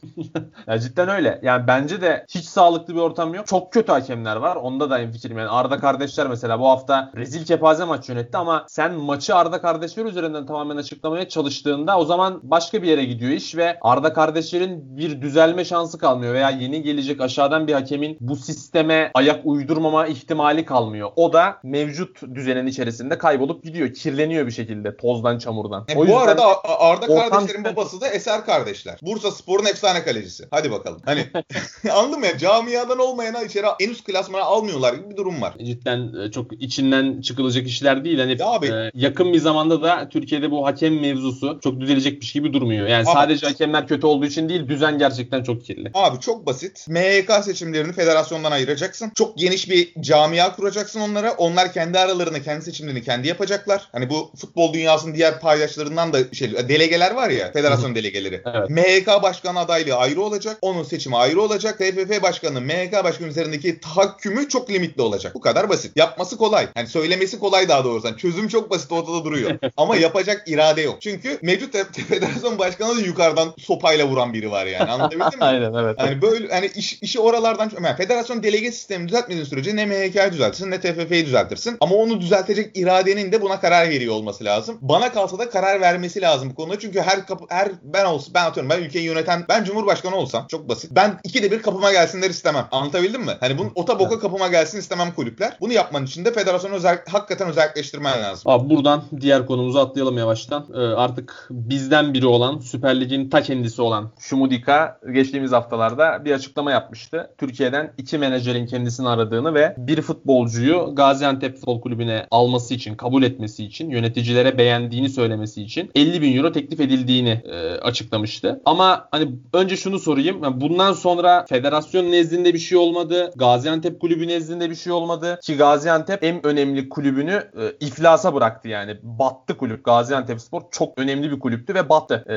Ya 0.67 0.79
cidden 0.79 1.09
öyle. 1.09 1.39
Yani 1.43 1.67
bence 1.67 2.01
de 2.01 2.25
hiç 2.29 2.45
sağlıklı 2.45 2.95
bir 2.95 2.99
ortam 2.99 3.33
yok. 3.33 3.47
Çok 3.47 3.73
kötü 3.73 3.91
hakemler 3.91 4.35
var. 4.35 4.55
Onda 4.55 4.89
da 4.89 4.99
en 4.99 5.11
fikrim. 5.11 5.37
Yani 5.37 5.49
Arda 5.49 5.79
kardeşler 5.79 6.27
mesela 6.27 6.59
bu 6.59 6.67
hafta 6.69 7.11
rezil 7.15 7.45
kepaze 7.45 7.83
maç 7.85 8.09
yönetti 8.09 8.37
ama 8.37 8.65
sen 8.67 8.93
maçı 8.93 9.35
Arda 9.35 9.61
kardeşler 9.61 10.05
üzerinden 10.05 10.45
tamamen 10.45 10.77
açıklamaya 11.01 11.29
çalıştığında 11.29 11.97
o 11.99 12.05
zaman 12.05 12.39
başka 12.43 12.81
bir 12.83 12.87
yere 12.87 13.05
gidiyor 13.05 13.31
iş 13.31 13.55
ve 13.55 13.77
Arda 13.81 14.13
kardeşlerin 14.13 14.97
bir 14.97 15.21
düzelme 15.21 15.65
şansı 15.65 15.97
kalmıyor 15.97 16.33
veya 16.33 16.49
yeni 16.49 16.81
gelecek 16.81 17.21
aşağıdan 17.21 17.67
bir 17.67 17.73
hakemin 17.73 18.17
bu 18.19 18.35
sisteme 18.35 19.11
ayak 19.13 19.41
uydurmama 19.45 20.07
ihtimali 20.07 20.65
kalmıyor. 20.65 21.09
O 21.15 21.33
da 21.33 21.57
mevcut 21.63 22.21
düzenin 22.35 22.67
içerisinde 22.67 23.17
kaybolup 23.17 23.63
gidiyor. 23.63 23.93
Kirleniyor 23.93 24.47
bir 24.47 24.51
şekilde 24.51 24.97
tozdan 24.97 25.37
çamurdan. 25.37 25.85
E, 25.89 25.97
O 25.97 26.07
bu 26.07 26.17
arada 26.19 26.43
Arda 26.63 27.07
kardeşlerin 27.07 27.63
babası 27.63 28.01
da 28.01 28.07
Eser 28.07 28.45
kardeşler. 28.45 28.99
Bursa 29.01 29.31
Spor'un 29.31 29.65
efsane 29.65 30.03
kalecisi. 30.03 30.47
Hadi 30.51 30.71
bakalım. 30.71 31.01
Hani 31.05 31.25
anladın 31.93 32.19
mı 32.19 32.25
ya? 32.25 32.37
Camiadan 32.37 32.99
olmayana 32.99 33.41
içeri 33.43 33.65
en 33.79 33.89
üst 33.89 34.03
klasmana 34.03 34.43
almıyorlar 34.43 34.93
gibi 34.93 35.09
bir 35.09 35.17
durum 35.17 35.41
var. 35.41 35.53
cidden 35.63 36.13
e, 36.25 36.31
çok 36.31 36.53
içinden 36.53 37.21
çıkılacak 37.21 37.67
işler 37.67 38.05
değil. 38.05 38.19
Hani 38.19 38.35
Ya 38.39 38.47
abi- 38.47 38.67
e, 38.67 38.91
yakın 38.93 39.33
bir 39.33 39.39
zamanda 39.39 39.81
da 39.81 40.09
Türkiye'de 40.09 40.51
bu 40.51 40.65
hakem 40.65 40.90
hakem 40.91 41.01
mevzusu 41.01 41.59
çok 41.63 41.79
düzelecekmiş 41.79 42.31
gibi 42.31 42.53
durmuyor. 42.53 42.87
Yani 42.87 43.03
Ama- 43.07 43.13
sadece 43.13 43.47
hakemler 43.47 43.87
kötü 43.87 44.07
olduğu 44.07 44.25
için 44.25 44.49
değil 44.49 44.67
düzen 44.67 44.97
gerçekten 44.97 45.43
çok 45.43 45.65
kirli. 45.65 45.91
Abi 45.93 46.19
çok 46.19 46.45
basit. 46.45 46.87
MHK 46.89 47.43
seçimlerini 47.43 47.93
federasyondan 47.93 48.51
ayıracaksın. 48.51 49.11
Çok 49.15 49.37
geniş 49.37 49.69
bir 49.69 49.93
camia 50.01 50.55
kuracaksın 50.55 50.99
onlara. 50.99 51.31
Onlar 51.31 51.73
kendi 51.73 51.99
aralarında 51.99 52.41
kendi 52.41 52.65
seçimlerini 52.65 53.03
kendi 53.03 53.27
yapacaklar. 53.27 53.89
Hani 53.91 54.09
bu 54.09 54.31
futbol 54.37 54.73
dünyasının 54.73 55.15
diğer 55.15 55.39
paydaşlarından 55.39 56.13
da 56.13 56.33
şey 56.33 56.53
delegeler 56.69 57.11
var 57.15 57.29
ya, 57.29 57.51
federasyon 57.51 57.95
delegeleri. 57.95 58.41
Evet. 58.45 58.69
MHK 58.69 59.23
başkanı 59.23 59.59
adaylığı 59.59 59.95
ayrı 59.95 60.21
olacak. 60.21 60.57
Onun 60.61 60.83
seçimi 60.83 61.17
ayrı 61.17 61.41
olacak. 61.41 61.77
TFF 61.79 62.21
başkanı 62.21 62.61
MHK 62.61 63.03
başkanı 63.03 63.27
üzerindeki 63.27 63.79
tahakkümü 63.79 64.49
çok 64.49 64.69
limitli 64.69 65.01
olacak. 65.01 65.35
Bu 65.35 65.41
kadar 65.41 65.69
basit. 65.69 65.97
Yapması 65.97 66.37
kolay. 66.37 66.67
Yani 66.75 66.87
söylemesi 66.87 67.39
kolay 67.39 67.69
daha 67.69 67.83
doğrusu. 67.83 68.07
Yani 68.07 68.17
çözüm 68.17 68.47
çok 68.47 68.69
basit 68.69 68.91
ortada 68.91 69.25
duruyor. 69.25 69.51
Ama 69.77 69.95
yapacak 69.95 70.43
irade 70.47 70.80
yok. 70.81 71.01
Çünkü 71.01 71.39
mevcut 71.41 71.73
federasyon 72.07 72.59
başkanı 72.59 72.97
da 72.97 73.01
yukarıdan 73.01 73.53
sopayla 73.59 74.07
vuran 74.07 74.33
biri 74.33 74.51
var 74.51 74.65
yani. 74.65 74.91
Anlatabildim 74.91 75.39
mi? 75.39 75.45
Aynen 75.45 75.73
evet. 75.73 75.95
Yani 75.99 76.21
böyle 76.21 76.53
hani 76.53 76.65
iş, 76.75 77.01
işi 77.01 77.19
oralardan 77.19 77.71
yani 77.83 77.97
federasyon 77.97 78.43
delege 78.43 78.71
sistemi 78.71 79.07
düzeltmediğin 79.07 79.45
sürece 79.45 79.75
ne 79.75 79.85
MHK'yi 79.85 80.31
düzeltirsin 80.31 80.71
ne 80.71 80.81
TFF'yi 80.81 81.25
düzeltirsin. 81.25 81.77
Ama 81.79 81.95
onu 81.95 82.21
düzeltecek 82.21 82.77
iradenin 82.77 83.31
de 83.31 83.41
buna 83.41 83.59
karar 83.59 83.89
veriyor 83.89 84.15
olması 84.15 84.45
lazım. 84.45 84.77
Bana 84.81 85.11
kalsa 85.11 85.39
da 85.39 85.49
karar 85.49 85.81
vermesi 85.81 86.21
lazım 86.21 86.49
bu 86.49 86.55
konuda. 86.55 86.79
Çünkü 86.79 87.01
her 87.01 87.25
kapı, 87.25 87.45
her 87.49 87.71
ben 87.83 88.05
olsun 88.05 88.33
ben 88.33 88.45
atıyorum 88.45 88.69
ben 88.69 88.79
ülkeyi 88.79 89.05
yöneten 89.05 89.45
ben 89.49 89.63
cumhurbaşkanı 89.63 90.15
olsam 90.15 90.47
çok 90.47 90.69
basit. 90.69 90.91
Ben 90.91 91.19
ikide 91.23 91.51
bir 91.51 91.61
kapıma 91.61 91.91
gelsinler 91.91 92.29
istemem. 92.29 92.67
Anlatabildim 92.71 93.21
mi? 93.21 93.37
Hani 93.39 93.57
bunun 93.57 93.71
ota 93.75 93.99
boka 93.99 94.19
kapıma 94.19 94.47
gelsin 94.47 94.79
istemem 94.79 95.11
kulüpler. 95.15 95.57
Bunu 95.61 95.73
yapman 95.73 96.05
için 96.05 96.25
de 96.25 96.33
federasyonu 96.33 96.75
özel, 96.75 96.99
hakikaten 97.09 97.47
özelleştirmen 97.49 98.23
lazım. 98.23 98.51
Abi 98.51 98.69
buradan 98.69 99.03
diğer 99.21 99.45
konumuza 99.45 99.81
atlayalım 99.81 100.17
yavaştan. 100.17 100.65
Ee, 100.75 100.79
artık 100.79 101.47
bizden 101.51 102.13
biri 102.13 102.25
olan, 102.25 102.59
Süper 102.59 103.01
Lig'in 103.01 103.29
ta 103.29 103.41
kendisi 103.41 103.81
olan 103.81 104.11
Şumudika 104.19 104.99
geçtiğimiz 105.13 105.51
haftalarda 105.51 106.25
bir 106.25 106.31
açıklama 106.31 106.71
yapmıştı. 106.71 107.33
Türkiye'den 107.37 107.93
iki 107.97 108.17
menajerin 108.17 108.65
kendisini 108.65 109.09
aradığını 109.09 109.53
ve 109.53 109.75
bir 109.77 110.01
futbolcuyu 110.01 110.95
Gaziantep 110.95 111.55
Futbol 111.55 111.81
Kulübü'ne 111.81 112.27
alması 112.31 112.73
için, 112.73 112.95
kabul 112.95 113.23
etmesi 113.23 113.65
için, 113.65 113.89
yöneticilere 113.89 114.57
beğendiğini 114.57 115.09
söylemesi 115.09 115.61
için 115.61 115.91
50 115.95 116.21
bin 116.21 116.37
euro 116.37 116.51
teklif 116.51 116.79
edildiğini 116.79 117.41
e, 117.45 117.69
açıklamıştı. 117.69 118.61
Ama 118.65 119.07
hani 119.11 119.31
önce 119.53 119.77
şunu 119.77 119.99
sorayım. 119.99 120.61
Bundan 120.61 120.93
sonra 120.93 121.45
federasyon 121.49 122.11
nezdinde 122.11 122.53
bir 122.53 122.59
şey 122.59 122.77
olmadı. 122.77 123.31
Gaziantep 123.35 123.99
Kulübü 123.99 124.27
nezdinde 124.27 124.69
bir 124.69 124.75
şey 124.75 124.93
olmadı. 124.93 125.39
Ki 125.43 125.57
Gaziantep 125.57 126.23
en 126.23 126.45
önemli 126.45 126.89
kulübünü 126.89 127.31
e, 127.31 127.85
iflasa 127.85 128.35
bıraktı 128.35 128.67
yani. 128.67 128.97
Battı 129.03 129.57
kulüp. 129.57 129.83
Gaziantep 129.83 130.41
Spor 130.41 130.60
çok 130.71 130.97
önemli 130.97 131.31
bir 131.31 131.39
kulüptü 131.39 131.75
ve 131.75 131.89
battı. 131.89 132.25
E, 132.29 132.35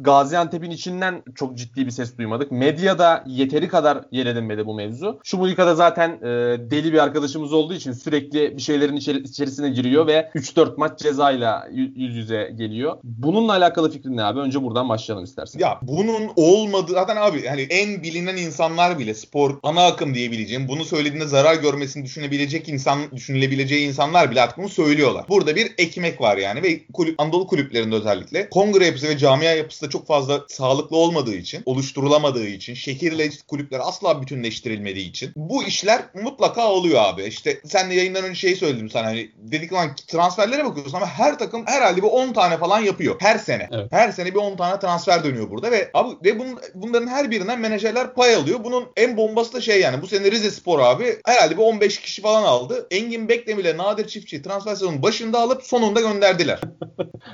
Gaziantep'in 0.00 0.70
içinden 0.70 1.22
çok 1.34 1.58
ciddi 1.58 1.86
bir 1.86 1.90
ses 1.90 2.18
duymadık. 2.18 2.52
Medyada 2.52 3.24
yeteri 3.26 3.68
kadar 3.68 4.04
yer 4.12 4.26
edinmedi 4.26 4.66
bu 4.66 4.74
mevzu. 4.74 5.20
Şumulika'da 5.24 5.74
zaten 5.74 6.10
e, 6.10 6.26
deli 6.70 6.92
bir 6.92 6.98
arkadaşımız 6.98 7.52
olduğu 7.52 7.74
için 7.74 7.92
sürekli 7.92 8.56
bir 8.56 8.62
şeylerin 8.62 8.96
içeri- 8.96 9.22
içerisine 9.22 9.70
giriyor 9.70 10.06
ve 10.06 10.30
3-4 10.34 10.74
maç 10.78 10.98
cezayla 10.98 11.68
yüz 11.72 12.16
yüze 12.16 12.52
geliyor. 12.54 12.96
Bununla 13.04 13.52
alakalı 13.52 13.90
fikrin 13.90 14.16
ne 14.16 14.22
abi? 14.24 14.40
Önce 14.40 14.62
buradan 14.62 14.88
başlayalım 14.88 15.24
istersen. 15.24 15.60
Ya 15.60 15.78
bunun 15.82 16.30
olmadığı 16.36 16.92
zaten 16.92 17.16
abi 17.16 17.46
hani 17.46 17.60
en 17.62 18.02
bilinen 18.02 18.36
insanlar 18.36 18.98
bile 18.98 19.14
spor 19.14 19.58
ana 19.62 19.86
akım 19.86 20.14
diyebileceğim 20.14 20.68
bunu 20.68 20.84
söylediğinde 20.84 21.26
zarar 21.26 21.54
görmesini 21.54 22.04
düşünebilecek 22.04 22.68
insan 22.68 22.98
düşünülebileceği 23.14 23.88
insanlar 23.88 24.30
bile 24.30 24.42
artık 24.42 24.58
bunu 24.58 24.68
söylüyorlar. 24.68 25.24
Burada 25.28 25.56
bir 25.56 25.72
ekmek 25.78 26.20
var 26.20 26.36
yani 26.36 26.62
ve 26.62 26.80
kulüp 26.92 27.20
Anadolu 27.20 27.46
kulüplerinde 27.62 27.96
özellikle 27.96 28.48
kongre 28.48 28.86
yapısı 28.86 29.08
ve 29.08 29.18
camia 29.18 29.52
yapısı 29.52 29.86
da 29.86 29.90
çok 29.90 30.06
fazla 30.06 30.44
sağlıklı 30.48 30.96
olmadığı 30.96 31.34
için, 31.34 31.62
oluşturulamadığı 31.66 32.46
için, 32.46 32.74
şehirle 32.74 33.30
kulüpler 33.48 33.80
asla 33.82 34.22
bütünleştirilmediği 34.22 35.08
için 35.08 35.32
bu 35.36 35.64
işler 35.64 36.02
mutlaka 36.14 36.68
oluyor 36.68 37.02
abi. 37.02 37.24
İşte 37.24 37.60
sen 37.64 37.90
de 37.90 37.94
yayından 37.94 38.24
önce 38.24 38.40
şey 38.40 38.56
söyledim 38.56 38.90
sana 38.90 39.06
hani 39.06 39.30
dedik 39.36 39.72
lan 39.72 39.90
transferlere 40.08 40.64
bakıyorsun 40.64 40.96
ama 40.96 41.06
her 41.06 41.38
takım 41.38 41.66
herhalde 41.66 42.02
bir 42.02 42.06
10 42.06 42.32
tane 42.32 42.56
falan 42.56 42.80
yapıyor 42.80 43.16
her 43.20 43.38
sene. 43.38 43.68
Evet. 43.72 43.92
Her 43.92 44.12
sene 44.12 44.34
bir 44.34 44.38
10 44.38 44.56
tane 44.56 44.80
transfer 44.80 45.24
dönüyor 45.24 45.50
burada 45.50 45.70
ve 45.70 45.90
abi 45.94 46.14
ve 46.24 46.38
bunun, 46.38 46.60
bunların 46.74 47.06
her 47.06 47.30
birinden 47.30 47.60
menajerler 47.60 48.14
pay 48.14 48.34
alıyor. 48.34 48.64
Bunun 48.64 48.84
en 48.96 49.16
bombası 49.16 49.52
da 49.52 49.60
şey 49.60 49.80
yani 49.80 50.02
bu 50.02 50.06
sene 50.06 50.30
Rize 50.30 50.50
Spor 50.50 50.78
abi 50.78 51.16
herhalde 51.24 51.56
bir 51.56 51.62
15 51.62 52.00
kişi 52.00 52.22
falan 52.22 52.42
aldı. 52.42 52.86
Engin 52.90 53.28
Bekdem 53.28 53.58
ile 53.58 53.76
Nadir 53.76 54.08
Çiftçi 54.08 54.42
transfer 54.42 54.74
sezonunun 54.74 55.02
başında 55.02 55.40
alıp 55.40 55.62
sonunda 55.62 56.00
gönderdiler. 56.00 56.60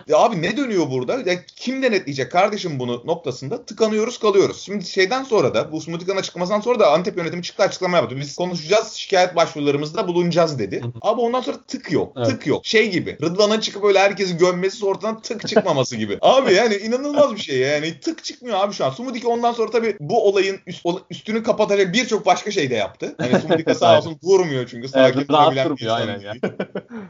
ya 0.09 0.18
abi 0.19 0.43
ne 0.43 0.57
dönüyor 0.57 0.91
burada? 0.91 1.31
Ya 1.31 1.45
kim 1.57 1.83
denetleyecek 1.83 2.33
kardeşim 2.33 2.79
bunu 2.79 3.03
noktasında 3.05 3.65
tıkanıyoruz 3.65 4.19
kalıyoruz. 4.19 4.61
Şimdi 4.61 4.85
şeyden 4.87 5.25
sonra 5.25 5.55
da 5.55 5.73
bu 5.73 5.81
Smutika'nın 5.81 6.19
açıklamasından 6.19 6.61
sonra 6.61 6.81
da 6.81 6.93
Antep 6.93 7.17
yönetimi 7.17 7.43
çıktı 7.43 7.63
açıklama 7.63 7.97
yaptı. 7.97 8.17
Biz 8.17 8.37
konuşacağız 8.37 8.93
şikayet 8.93 9.37
başvurularımızda 9.37 10.09
bulunacağız 10.09 10.59
dedi. 10.59 10.83
Abi 11.03 11.21
ondan 11.21 11.41
sonra 11.41 11.57
tık 11.69 11.93
yok. 11.93 12.13
Evet. 12.17 12.27
Tık 12.27 12.47
yok. 12.47 12.67
Şey 12.67 12.91
gibi 12.91 13.19
Rıdvan'ın 13.23 13.61
çıkıp 13.61 13.85
öyle 13.85 13.99
herkesi 13.99 14.37
gömmesi 14.37 14.87
ortadan 14.87 15.23
tık 15.23 15.49
çıkmaması 15.49 15.97
gibi. 15.97 16.19
Abi 16.23 16.55
yani 16.55 16.75
inanılmaz 16.75 17.35
bir 17.35 17.41
şey 17.41 17.59
yani 17.59 18.01
tık 18.01 18.25
çıkmıyor 18.25 18.59
abi 18.61 18.75
şu 18.75 18.85
an. 18.85 18.91
Sumudika 18.91 19.29
ondan 19.29 19.53
sonra 19.53 19.71
tabii 19.71 19.97
bu 20.01 20.29
olayın 20.29 20.59
üst- 20.67 20.87
üstünü 21.11 21.43
kapatacak 21.43 21.95
birçok 21.95 22.27
başka 22.27 22.51
şey 22.51 22.71
de 22.71 22.75
yaptı. 22.75 23.15
Hani 23.19 23.41
Sumudika 23.41 23.75
sağ 23.75 23.99
olsun 23.99 24.19
durmuyor 24.23 24.67
çünkü. 24.71 24.89
Sakin 24.89 25.19
Evet, 25.19 25.29
durabilen 25.29 25.77
bir 25.77 25.83
insan 25.83 25.95
aynen 25.95 26.21
değil. 26.21 26.41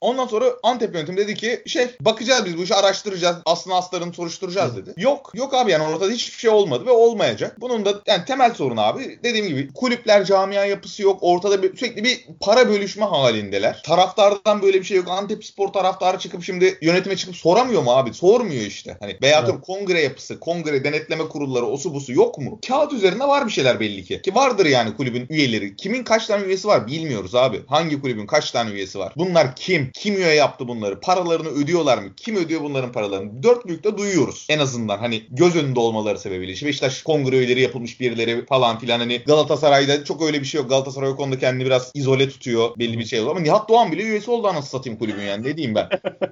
Ondan 0.00 0.26
sonra 0.26 0.44
Antep 0.62 0.94
yönetimi 0.94 1.16
dedi 1.18 1.34
ki 1.34 1.62
şey 1.66 1.86
bakacağız 2.00 2.44
biz 2.44 2.58
bu 2.58 2.62
işi 2.62 2.74
araştıracağız. 2.74 2.97
Aslında 3.44 3.76
aslarını 3.76 4.14
soruşturacağız 4.14 4.76
dedi. 4.76 4.94
Yok 4.96 5.30
yok 5.34 5.54
abi 5.54 5.70
yani 5.70 5.94
ortada 5.94 6.10
hiçbir 6.10 6.38
şey 6.38 6.50
olmadı 6.50 6.86
ve 6.86 6.90
olmayacak. 6.90 7.56
Bunun 7.60 7.84
da 7.84 7.94
yani 8.06 8.24
temel 8.24 8.54
sorun 8.54 8.76
abi 8.76 9.18
dediğim 9.24 9.46
gibi 9.46 9.72
kulüpler 9.72 10.24
camia 10.24 10.64
yapısı 10.64 11.02
yok. 11.02 11.18
Ortada 11.20 11.62
bir, 11.62 11.76
sürekli 11.76 12.04
bir 12.04 12.26
para 12.40 12.68
bölüşme 12.68 13.04
halindeler. 13.04 13.82
Taraftardan 13.86 14.62
böyle 14.62 14.80
bir 14.80 14.84
şey 14.84 14.96
yok. 14.96 15.08
Antep 15.08 15.44
spor 15.44 15.68
taraftarı 15.68 16.18
çıkıp 16.18 16.44
şimdi 16.44 16.78
yönetime 16.82 17.16
çıkıp 17.16 17.36
soramıyor 17.36 17.82
mu 17.82 17.90
abi? 17.90 18.14
Sormuyor 18.14 18.62
işte. 18.62 18.96
Hani 19.00 19.16
veya 19.22 19.38
atıyorum 19.38 19.60
kongre 19.60 20.00
yapısı, 20.00 20.40
kongre 20.40 20.84
denetleme 20.84 21.28
kurulları, 21.28 21.66
osu 21.66 21.94
busu 21.94 22.12
yok 22.12 22.38
mu? 22.38 22.58
Kağıt 22.68 22.92
üzerinde 22.92 23.28
var 23.28 23.46
bir 23.46 23.52
şeyler 23.52 23.80
belli 23.80 24.04
ki. 24.04 24.22
Ki 24.22 24.34
vardır 24.34 24.66
yani 24.66 24.96
kulübün 24.96 25.26
üyeleri. 25.30 25.76
Kimin 25.76 26.04
kaç 26.04 26.26
tane 26.26 26.44
üyesi 26.44 26.68
var 26.68 26.86
bilmiyoruz 26.86 27.34
abi. 27.34 27.62
Hangi 27.66 28.00
kulübün 28.00 28.26
kaç 28.26 28.50
tane 28.50 28.70
üyesi 28.70 28.98
var? 28.98 29.12
Bunlar 29.16 29.56
kim? 29.56 29.90
Kim 29.94 30.16
üye 30.16 30.34
yaptı 30.34 30.68
bunları? 30.68 31.00
Paralarını 31.00 31.48
ödüyorlar 31.48 31.98
mı? 31.98 32.08
Kim 32.16 32.36
ödüyor 32.36 32.60
bunların 32.78 32.92
paralarını? 32.92 33.42
Dört 33.42 33.66
büyükte 33.66 33.98
duyuyoruz. 33.98 34.46
En 34.48 34.58
azından 34.58 34.98
hani 34.98 35.22
göz 35.30 35.56
önünde 35.56 35.80
olmaları 35.80 36.18
sebebiyle. 36.18 36.52
İşte 36.52 36.66
Beşiktaş 36.66 37.02
kongre 37.02 37.36
üyeleri 37.36 37.60
yapılmış 37.60 38.00
birileri 38.00 38.46
falan 38.46 38.78
filan 38.78 38.98
hani 38.98 39.18
Galatasaray'da 39.18 40.04
çok 40.04 40.22
öyle 40.22 40.40
bir 40.40 40.46
şey 40.46 40.60
yok. 40.60 40.70
Galatasaray 40.70 41.08
o 41.08 41.16
konuda 41.16 41.38
kendini 41.38 41.66
biraz 41.66 41.90
izole 41.94 42.28
tutuyor. 42.28 42.70
Belli 42.78 42.98
bir 42.98 43.04
şey 43.04 43.20
oluyor. 43.20 43.36
Ama 43.36 43.40
Nihat 43.40 43.68
Doğan 43.68 43.92
bile 43.92 44.02
üyesi 44.02 44.30
oldu 44.30 44.48
anasını 44.48 44.70
satayım 44.70 44.98
kulübün 44.98 45.22
yani. 45.22 45.46
Ne 45.46 45.56
diyeyim 45.56 45.74
ben? 45.74 45.88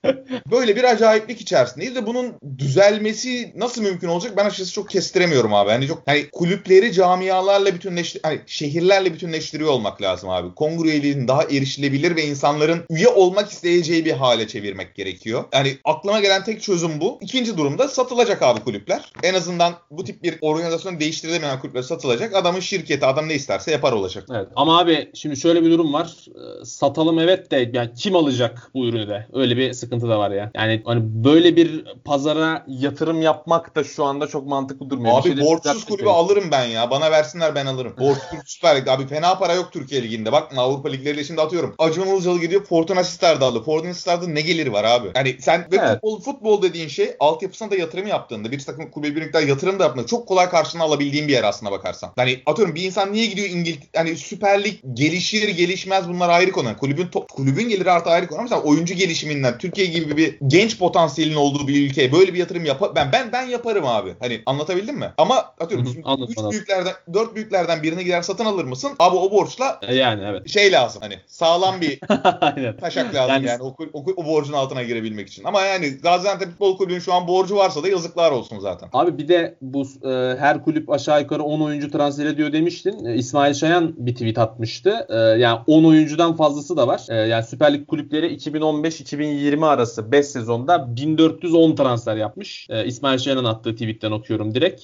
Böyle 0.51 0.77
bir 0.77 0.85
acayiplik 0.85 1.41
içerisindeyiz 1.41 1.95
ve 1.95 2.07
bunun 2.07 2.35
düzelmesi 2.59 3.53
nasıl 3.57 3.83
mümkün 3.83 4.09
olacak 4.09 4.33
ben 4.37 4.45
açıkçası 4.45 4.73
çok 4.73 4.91
kestiremiyorum 4.91 5.55
abi. 5.55 5.71
Hani 5.71 5.87
çok 5.87 6.03
hani 6.07 6.31
kulüpleri 6.31 6.93
camialarla 6.93 7.75
bütünleştir 7.75 8.21
hani 8.23 8.41
şehirlerle 8.47 9.15
bütünleştiriyor 9.15 9.71
olmak 9.71 10.03
lazım 10.03 10.31
abi. 10.31 10.55
Kongre 10.55 10.89
üyeliğinin 10.89 11.29
daha 11.29 11.43
erişilebilir 11.43 12.17
ve 12.17 12.25
insanların 12.25 12.85
üye 12.91 13.09
olmak 13.09 13.51
isteyeceği 13.51 14.05
bir 14.05 14.13
hale 14.13 14.49
çevirmek 14.49 14.95
gerekiyor. 14.95 15.45
Yani 15.53 15.77
aklıma 15.85 16.21
gelen 16.21 16.36
tek 16.45 16.63
çözüm 16.63 17.01
bu. 17.01 17.19
İkinci 17.21 17.57
durumda 17.57 17.89
satılacak 17.89 18.43
abi 18.43 18.61
kulüpler. 18.61 19.13
En 19.23 19.35
azından 19.35 19.73
bu 19.91 20.05
tip 20.05 20.23
bir 20.23 20.39
organizasyonu 20.41 21.01
değiştirilemeyen 21.01 21.61
kulüpler 21.61 21.83
satılacak. 21.83 22.35
Adamın 22.35 22.61
şirketi 22.61 23.07
adam 23.07 23.29
ne 23.29 23.35
isterse 23.35 23.71
yapar 23.71 23.93
olacak. 23.93 24.25
Evet. 24.31 24.49
Ama 24.57 24.79
abi 24.79 25.11
şimdi 25.15 25.37
şöyle 25.37 25.63
bir 25.65 25.71
durum 25.71 25.93
var. 25.93 26.15
Ee, 26.29 26.65
Satalım 26.65 27.19
evet 27.19 27.51
de 27.51 27.71
yani 27.73 27.91
kim 27.95 28.17
alacak 28.17 28.71
bu 28.75 28.87
ürünü 28.87 29.09
de? 29.09 29.27
Öyle 29.33 29.57
bir 29.57 29.73
sıkıntı 29.73 30.09
da 30.09 30.19
var 30.19 30.31
ya. 30.31 30.51
Yani 30.55 30.83
hani 30.85 31.01
böyle 31.25 31.57
bir 31.57 31.85
pazara 32.05 32.65
yatırım 32.69 33.23
yapmak 33.23 33.77
da 33.77 33.85
şu 33.85 34.05
anda 34.05 34.27
çok 34.27 34.47
mantıklı 34.47 34.91
durmuyor. 34.91 35.21
Abi 35.21 35.23
şey 35.23 35.39
borçsuz 35.47 35.85
kulübü 35.85 36.03
gerekiyor. 36.03 36.15
alırım 36.15 36.45
ben 36.51 36.65
ya. 36.65 36.91
Bana 36.91 37.11
versinler 37.11 37.55
ben 37.55 37.67
alırım. 37.67 37.95
Borçsuz 37.99 38.39
Süper 38.47 38.77
Lig. 38.81 38.89
Abi 38.89 39.07
fena 39.07 39.39
para 39.39 39.55
yok 39.55 39.73
Türkiye 39.73 40.03
Ligi'nde. 40.03 40.33
Bakma 40.33 40.63
Avrupa 40.63 40.89
Ligleriyle 40.89 41.25
şimdi 41.25 41.41
atıyorum. 41.41 41.75
Acun 41.79 42.07
Ilıcalı 42.07 42.41
gidiyor 42.41 42.65
Fortuna 42.65 43.05
Sister'da 43.05 43.47
aldı. 43.47 43.63
Fortuna 43.63 43.95
Sister'da 43.95 44.27
ne 44.27 44.41
geliri 44.41 44.73
var 44.73 44.85
abi? 44.85 45.09
Hani 45.15 45.37
sen 45.41 45.61
ve 45.73 45.77
Evet. 45.77 45.91
futbol, 45.91 46.21
futbol 46.27 46.63
dediğin 46.63 46.89
şey 46.89 47.11
altyapısına 47.21 47.71
da 47.71 47.77
yatırım 47.77 48.07
yaptığında 48.07 48.53
bir 48.53 48.59
takım 48.61 48.91
kulübe 48.91 49.17
bir 49.17 49.23
miktar 49.23 49.43
yatırım 49.43 49.79
da 49.79 49.85
yaptığında 49.85 50.07
çok 50.07 50.29
kolay 50.29 50.49
karşılığını 50.51 50.83
alabildiğin 50.85 51.29
bir 51.29 51.33
yer 51.33 51.45
aslına 51.45 51.71
bakarsan. 51.71 52.13
Hani 52.17 52.43
atıyorum 52.47 52.75
bir 52.75 52.83
insan 52.83 53.13
niye 53.13 53.27
gidiyor 53.27 53.49
İngiliz 53.49 53.79
hani 53.97 54.17
Süper 54.17 54.65
Lig 54.65 54.75
gelişir 54.95 55.49
gelişmez 55.49 56.09
bunlar 56.09 56.29
ayrı 56.29 56.53
konu. 56.53 56.67
Yani 56.67 56.77
kulübün 56.77 57.07
to- 57.07 57.27
kulübün 57.33 57.69
geliri 57.69 57.91
artı 57.91 58.11
ayrı 58.11 58.27
konu. 58.27 58.43
Mesela 58.43 58.63
oyuncu 58.63 58.95
gelişiminden 58.95 59.59
Türkiye 59.59 59.87
gibi 59.87 60.17
bir 60.17 60.39
genç 60.47 60.79
potansiyelin 60.79 61.35
olduğu 61.35 61.69
bir 61.69 61.87
ülkeye 61.91 62.13
böyle 62.13 62.35
bir 62.35 62.39
yatırım 62.39 62.65
yap 62.65 62.83
ben 62.97 63.13
ben 63.13 63.33
ben 63.33 63.47
yaparım 63.47 63.87
abi. 63.87 64.15
Hani 64.21 64.43
anlatabildim 64.47 64.97
mi? 64.99 65.13
Ama 65.19 65.37
atıyorum 65.61 65.97
anladım, 66.05 66.35
üç 66.47 66.53
büyüklerden 66.53 66.95
dört 67.15 67.35
büyüklerden 67.35 67.83
birine 67.83 68.03
gider 68.03 68.23
satın 68.23 68.45
alır 68.45 68.65
mısın? 68.65 68.93
Abi 68.99 69.17
o 69.17 69.31
borçla 69.31 69.81
E, 69.83 69.95
Yani 69.95 70.23
evet. 70.27 70.49
şey 70.49 70.73
lazım 70.73 71.03
hani 71.03 71.19
sağlam 71.27 71.81
bir 71.81 72.01
taşak 72.81 73.15
lazım 73.15 73.35
yani, 73.35 73.47
Yani- 73.47 73.63
o, 73.63 73.77
o, 73.93 74.05
o 74.17 74.27
borcun 74.27 74.53
altına 74.53 74.83
girebilmek 74.83 75.29
için. 75.29 75.45
Ama 75.45 75.63
yani 75.63 75.89
Gaziantep 75.89 76.16
Gaziantep 76.17 76.49
Futbol 76.49 76.77
Kulübü'nün 76.77 76.99
şu 76.99 77.13
an 77.13 77.29
borcu 77.29 77.57
varsa 77.57 77.83
da 77.83 77.89
yazıklar 77.89 78.31
olsun 78.31 78.59
zaten. 78.59 78.89
Abi 78.93 79.19
bir 79.19 79.29
de 79.29 79.57
bu 79.61 79.83
e, 79.83 80.37
her 80.39 80.65
kulüp 80.65 80.91
aşağı 80.91 81.21
yukarı 81.21 81.43
10 81.43 81.61
oyuncu 81.61 81.91
transfer 81.91 82.27
ediyor 82.27 82.53
demiştin. 82.53 83.05
E, 83.05 83.15
İsmail 83.15 83.55
Şayan 83.55 83.95
bir 83.97 84.13
tweet 84.13 84.39
atmıştı. 84.39 85.07
E, 85.09 85.17
yani 85.17 85.61
10 85.67 85.85
oyuncudan 85.85 86.37
fazlası 86.37 86.77
da 86.77 86.89
var. 86.89 87.07
E, 87.09 87.15
yani 87.15 87.45
Süper 87.45 87.75
Lig 87.75 87.87
kulüpleri 87.87 88.35
2015-2020 88.35 89.67
arası 89.67 90.13
5 90.13 90.27
sezonda 90.27 90.97
1410 90.97 91.75
transfer 91.75 92.17
yapmış. 92.17 92.67
E, 92.71 92.87
İsmail 92.87 93.19
Şayan'ın 93.19 93.45
attığı 93.45 93.73
tweetten 93.73 94.11
okuyorum 94.11 94.55
direkt. 94.55 94.83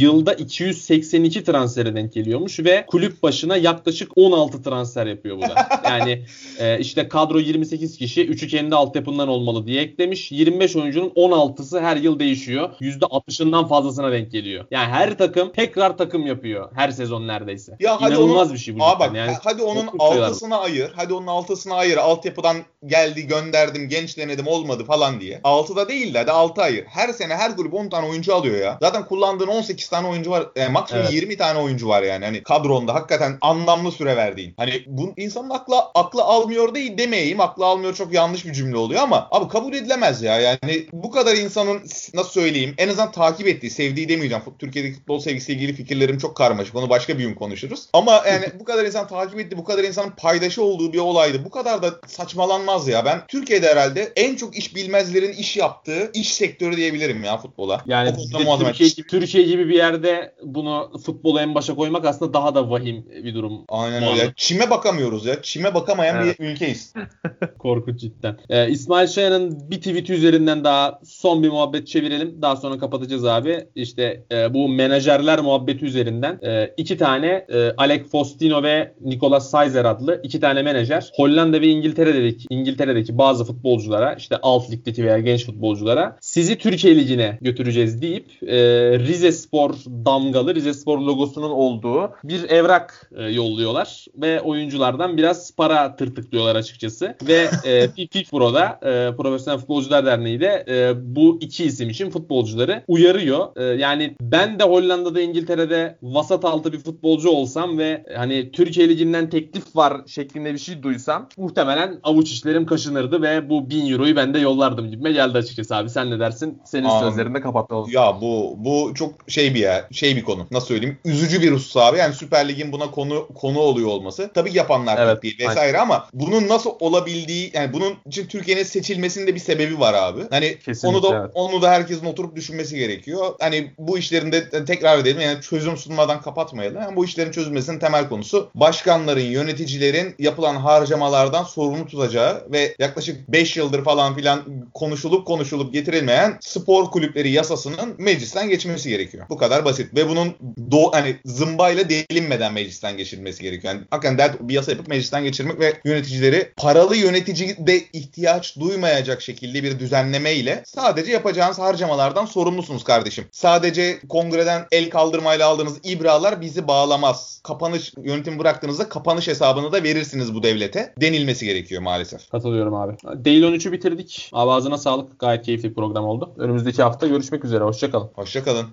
Yılda 0.00 0.34
282 0.34 1.44
transfere 1.44 1.94
denk 1.94 2.12
geliyormuş 2.12 2.60
ve 2.60 2.84
kulüp 2.86 3.22
başına 3.22 3.56
yaklaşık 3.56 4.12
16 4.16 4.62
transfer 4.62 5.06
yapıyor 5.06 5.36
bu 5.36 5.42
da. 5.42 5.68
Yani 5.88 6.24
e, 6.58 6.78
işte 6.78 7.08
kadro 7.08 7.40
28 7.40 7.98
kişi, 7.98 8.26
3'ü 8.26 8.48
kendi 8.48 8.74
altyapından 8.74 9.28
olmalı 9.28 9.66
diye 9.66 9.82
eklemiş. 9.82 10.32
25 10.32 10.67
oyuncunun 10.76 11.10
16'sı 11.10 11.80
her 11.80 11.96
yıl 11.96 12.18
değişiyor. 12.18 12.70
%60'ından 12.80 13.68
fazlasına 13.68 14.12
denk 14.12 14.32
geliyor. 14.32 14.64
Yani 14.70 14.88
her 14.88 15.18
takım 15.18 15.52
tekrar 15.52 15.98
takım 15.98 16.26
yapıyor 16.26 16.70
her 16.74 16.90
sezon 16.90 17.28
neredeyse. 17.28 17.76
Ya 17.80 18.00
hadi 18.00 18.14
İnanılmaz 18.14 18.46
onun, 18.46 18.54
bir 18.54 18.58
şey 18.58 18.78
bu. 18.78 18.84
Aa 18.84 19.00
bak 19.00 19.14
yani 19.14 19.36
hadi 19.44 19.62
onun 19.62 19.88
altısını 19.98 20.58
ayır. 20.58 20.92
Hadi 20.96 21.14
onun 21.14 21.26
altısını 21.26 21.74
ayır. 21.74 21.96
Altyapıdan 21.96 22.56
geldi 22.86 23.26
gönderdim 23.26 23.88
genç 23.88 24.18
denedim 24.18 24.46
olmadı 24.46 24.84
falan 24.84 25.20
diye. 25.20 25.40
Altıda 25.44 25.88
değil 25.88 26.14
de 26.14 26.18
hadi 26.18 26.30
altı 26.30 26.62
ayır. 26.62 26.84
Her 26.84 27.12
sene 27.12 27.36
her 27.36 27.56
kulüp 27.56 27.74
10 27.74 27.88
tane 27.88 28.08
oyuncu 28.08 28.34
alıyor 28.34 28.60
ya. 28.60 28.78
Zaten 28.82 29.04
kullandığın 29.04 29.46
18 29.46 29.88
tane 29.88 30.08
oyuncu 30.08 30.30
var. 30.30 30.46
E, 30.56 30.68
maksimum 30.68 31.02
Evet. 31.02 31.12
20 31.12 31.36
tane 31.36 31.58
oyuncu 31.58 31.88
var 31.88 32.02
yani. 32.02 32.24
Hani 32.24 32.42
kadronda 32.42 32.94
hakikaten 32.94 33.38
anlamlı 33.40 33.92
süre 33.92 34.16
verdiğin. 34.16 34.54
Hani 34.56 34.82
bu 34.86 35.12
insanın 35.16 35.50
akla 35.50 35.90
aklı 35.94 36.22
almıyor 36.22 36.74
değil 36.74 36.98
demeyeyim. 36.98 37.40
Aklı 37.40 37.66
almıyor 37.66 37.94
çok 37.94 38.12
yanlış 38.12 38.46
bir 38.46 38.52
cümle 38.52 38.76
oluyor 38.76 39.02
ama 39.02 39.28
abi 39.30 39.48
kabul 39.48 39.72
edilemez 39.74 40.22
ya. 40.22 40.40
Yani 40.40 40.57
bu 40.92 41.10
kadar 41.10 41.36
insanın 41.36 41.80
nasıl 42.14 42.30
söyleyeyim 42.30 42.74
en 42.78 42.88
azından 42.88 43.12
takip 43.12 43.46
ettiği, 43.46 43.70
sevdiği 43.70 44.08
demeyeceğim. 44.08 44.44
Türkiye'deki 44.58 44.94
futbol 44.94 45.20
sevgisiyle 45.20 45.58
ilgili 45.58 45.72
fikirlerim 45.76 46.18
çok 46.18 46.36
karmaşık. 46.36 46.76
Onu 46.76 46.90
başka 46.90 47.18
bir 47.18 47.24
gün 47.24 47.34
konuşuruz. 47.34 47.88
Ama 47.92 48.22
yani 48.28 48.46
bu 48.60 48.64
kadar 48.64 48.84
insan 48.84 49.08
takip 49.08 49.40
etti, 49.40 49.58
bu 49.58 49.64
kadar 49.64 49.84
insanın 49.84 50.10
paydaşı 50.10 50.62
olduğu 50.62 50.92
bir 50.92 50.98
olaydı. 50.98 51.44
Bu 51.44 51.50
kadar 51.50 51.82
da 51.82 52.00
saçmalanmaz 52.06 52.88
ya. 52.88 53.04
Ben 53.04 53.26
Türkiye'de 53.28 53.68
herhalde 53.68 54.12
en 54.16 54.36
çok 54.36 54.56
iş 54.56 54.76
bilmezlerin 54.76 55.32
iş 55.32 55.56
yaptığı 55.56 56.10
iş 56.14 56.34
sektörü 56.34 56.76
diyebilirim 56.76 57.24
ya 57.24 57.38
futbola. 57.38 57.82
Yani. 57.86 58.14
Türkiye, 58.58 58.88
gibi, 58.90 59.06
Türkiye 59.06 59.44
gibi 59.44 59.68
bir 59.68 59.74
yerde 59.74 60.34
bunu 60.42 60.92
futbolu 61.06 61.40
en 61.40 61.54
başa 61.54 61.74
koymak 61.74 62.04
aslında 62.04 62.34
daha 62.34 62.54
da 62.54 62.70
vahim 62.70 63.06
bir 63.24 63.34
durum. 63.34 63.64
Aynen 63.68 64.02
öyle. 64.02 64.32
Çime 64.36 64.70
bakamıyoruz 64.70 65.26
ya. 65.26 65.42
Çime 65.42 65.74
bakamayan 65.74 66.16
Evet. 66.16 66.40
bir 66.40 66.44
ülkeyiz. 66.44 66.94
Korkunç 67.58 68.00
cidden. 68.00 68.38
Ee, 68.48 68.70
İsmail 68.70 69.08
Şayan'ın 69.08 69.70
bir 69.70 69.76
tweet 69.76 70.10
üzerinden 70.48 70.64
daha 70.64 71.00
son 71.04 71.42
bir 71.42 71.48
muhabbet 71.48 71.86
çevirelim. 71.86 72.42
Daha 72.42 72.56
sonra 72.56 72.78
kapatacağız 72.78 73.24
abi. 73.24 73.66
İşte 73.74 74.24
e, 74.32 74.54
bu 74.54 74.68
menajerler 74.68 75.40
muhabbeti 75.40 75.84
üzerinden 75.84 76.38
e, 76.42 76.74
iki 76.76 76.96
tane 76.96 77.46
e, 77.48 77.72
Alec 77.76 78.04
Faustino 78.04 78.62
ve 78.62 78.94
Nicolas 79.00 79.50
Saizer 79.50 79.84
adlı 79.84 80.20
iki 80.22 80.40
tane 80.40 80.62
menajer 80.62 81.10
Hollanda 81.14 81.60
ve 81.60 81.66
İngiltere'deki 81.66 82.46
İngiltere'deki 82.50 83.18
bazı 83.18 83.44
futbolculara 83.44 84.14
işte 84.14 84.36
alt 84.42 84.70
ligdeki 84.70 85.04
veya 85.04 85.18
genç 85.18 85.46
futbolculara 85.46 86.16
sizi 86.20 86.58
Türkiye 86.58 86.96
Ligi'ne 86.96 87.38
götüreceğiz 87.40 88.02
deyip 88.02 88.26
e, 88.42 88.58
Rize 88.98 89.32
Spor 89.32 89.74
damgalı 89.86 90.54
Rize 90.54 90.74
Spor 90.74 90.98
logosunun 90.98 91.50
olduğu 91.50 92.10
bir 92.24 92.50
evrak 92.50 93.10
e, 93.16 93.22
yolluyorlar 93.22 94.06
ve 94.16 94.40
oyunculardan 94.40 95.16
biraz 95.16 95.56
para 95.56 95.96
tırtıklıyorlar 95.96 96.56
açıkçası 96.56 97.14
ve 97.28 97.48
e, 97.64 97.88
FIFPro'da 98.12 98.80
e, 98.82 99.16
Profesyonel 99.16 99.58
Futbolcular 99.58 100.06
Derneği 100.06 100.37
de 100.40 100.64
e, 100.68 100.92
bu 101.16 101.38
iki 101.40 101.64
isim 101.64 101.90
için 101.90 102.10
futbolcuları 102.10 102.82
uyarıyor. 102.88 103.56
E, 103.56 103.64
yani 103.64 104.14
ben 104.20 104.58
de 104.58 104.64
Hollanda'da 104.64 105.20
İngiltere'de 105.20 105.98
vasat 106.02 106.44
altı 106.44 106.72
bir 106.72 106.78
futbolcu 106.78 107.30
olsam 107.30 107.78
ve 107.78 108.04
hani 108.16 108.52
Türkiye 108.52 108.88
Ligi'nden 108.88 109.30
teklif 109.30 109.76
var 109.76 110.00
şeklinde 110.06 110.52
bir 110.52 110.58
şey 110.58 110.82
duysam 110.82 111.28
muhtemelen 111.36 112.00
avuç 112.02 112.30
işlerim 112.30 112.66
kaşınırdı 112.66 113.22
ve 113.22 113.50
bu 113.50 113.70
1000 113.70 113.92
euroyu 113.92 114.16
ben 114.16 114.34
de 114.34 114.38
yollardım 114.38 114.90
gibime 114.90 115.12
geldi 115.12 115.38
açıkçası 115.38 115.76
abi. 115.76 115.90
Sen 115.90 116.10
ne 116.10 116.20
dersin? 116.20 116.58
Senin 116.64 116.84
Anladım. 116.84 117.08
sözlerinde 117.08 117.40
kapatalım. 117.40 117.90
Ya 117.90 118.20
bu 118.20 118.54
bu 118.58 118.94
çok 118.94 119.14
şey 119.30 119.54
bir 119.54 119.60
ya 119.60 119.88
şey 119.92 120.16
bir 120.16 120.22
konu. 120.22 120.46
Nasıl 120.50 120.66
söyleyeyim? 120.66 120.98
Üzücü 121.04 121.42
bir 121.42 121.52
husus 121.52 121.76
abi. 121.76 121.98
Yani 121.98 122.14
Süper 122.14 122.48
Lig'in 122.48 122.72
buna 122.72 122.90
konu 122.90 123.28
konu 123.34 123.58
oluyor 123.58 123.88
olması. 123.88 124.30
Tabii 124.34 124.56
yapanlar 124.56 124.98
Evet, 125.06 125.22
değil 125.22 125.38
vesaire 125.38 125.78
ama 125.78 126.06
bunun 126.12 126.48
nasıl 126.48 126.70
olabildiği 126.80 127.50
yani 127.54 127.72
bunun 127.72 127.94
için 128.06 128.26
Türkiye'nin 128.26 128.62
seçilmesinde 128.62 129.34
bir 129.34 129.40
sebebi 129.40 129.80
var 129.80 129.94
abi. 129.94 130.20
Hani 130.30 130.58
Kesinlikle, 130.58 130.98
onu 130.98 131.02
da 131.02 131.20
evet. 131.20 131.30
onu 131.34 131.62
da 131.62 131.70
herkesin 131.70 132.06
oturup 132.06 132.36
düşünmesi 132.36 132.76
gerekiyor. 132.76 133.34
Hani 133.40 133.70
bu 133.78 133.98
işlerin 133.98 134.32
de 134.32 134.64
tekrar 134.64 134.98
edelim 134.98 135.20
yani 135.20 135.40
çözüm 135.42 135.76
sunmadan 135.76 136.22
kapatmayalım. 136.22 136.82
Yani 136.82 136.96
bu 136.96 137.04
işlerin 137.04 137.30
çözülmesinin 137.30 137.78
temel 137.78 138.08
konusu 138.08 138.50
başkanların, 138.54 139.20
yöneticilerin 139.20 140.14
yapılan 140.18 140.56
harcamalardan 140.56 141.44
sorumlu 141.44 141.86
tutacağı 141.86 142.46
ve 142.52 142.74
yaklaşık 142.78 143.28
5 143.28 143.56
yıldır 143.56 143.84
falan 143.84 144.14
filan 144.14 144.42
konuşulup 144.74 145.26
konuşulup 145.26 145.72
getirilmeyen 145.72 146.38
spor 146.40 146.90
kulüpleri 146.90 147.30
yasasının 147.30 147.94
meclisten 147.98 148.48
geçmesi 148.48 148.88
gerekiyor. 148.88 149.26
Bu 149.30 149.36
kadar 149.36 149.64
basit 149.64 149.94
ve 149.94 150.08
bunun 150.08 150.34
do 150.70 150.92
hani 150.92 151.16
zımbayla 151.24 151.88
delinmeden 151.88 152.52
meclisten 152.52 152.96
geçirilmesi 152.96 153.42
gerekiyor. 153.42 153.74
Yani 153.74 153.84
hakikaten 153.90 154.18
dert 154.18 154.40
bir 154.40 154.54
yasa 154.54 154.70
yapıp 154.70 154.88
meclisten 154.88 155.24
geçirmek 155.24 155.60
ve 155.60 155.74
yöneticileri 155.84 156.52
paralı 156.56 156.96
yönetici 156.96 157.56
de 157.66 157.82
ihtiyaç 157.92 158.56
duymayacak 158.60 159.22
şekilde 159.22 159.62
bir 159.62 159.80
düzenleme 160.08 160.34
ile 160.34 160.62
sadece 160.66 161.12
yapacağınız 161.12 161.58
harcamalardan 161.58 162.24
sorumlusunuz 162.24 162.84
kardeşim. 162.84 163.24
Sadece 163.32 163.98
kongreden 164.08 164.66
el 164.72 164.90
kaldırmayla 164.90 165.48
aldığınız 165.48 165.78
ibralar 165.84 166.40
bizi 166.40 166.68
bağlamaz. 166.68 167.40
Kapanış 167.44 167.92
yönetim 168.02 168.38
bıraktığınızda 168.38 168.88
kapanış 168.88 169.28
hesabını 169.28 169.72
da 169.72 169.82
verirsiniz 169.82 170.34
bu 170.34 170.42
devlete 170.42 170.94
denilmesi 171.00 171.46
gerekiyor 171.46 171.82
maalesef. 171.82 172.30
Katılıyorum 172.30 172.74
abi. 172.74 172.96
Değil 173.24 173.42
13'ü 173.42 173.72
bitirdik. 173.72 174.30
Abi 174.32 174.50
ağzına 174.50 174.78
sağlık. 174.78 175.18
Gayet 175.18 175.44
keyifli 175.44 175.70
bir 175.70 175.74
program 175.74 176.04
oldu. 176.04 176.34
Önümüzdeki 176.38 176.82
hafta 176.82 177.06
görüşmek 177.06 177.44
üzere. 177.44 177.64
Hoşçakalın. 177.64 178.10
Hoşçakalın. 178.14 178.66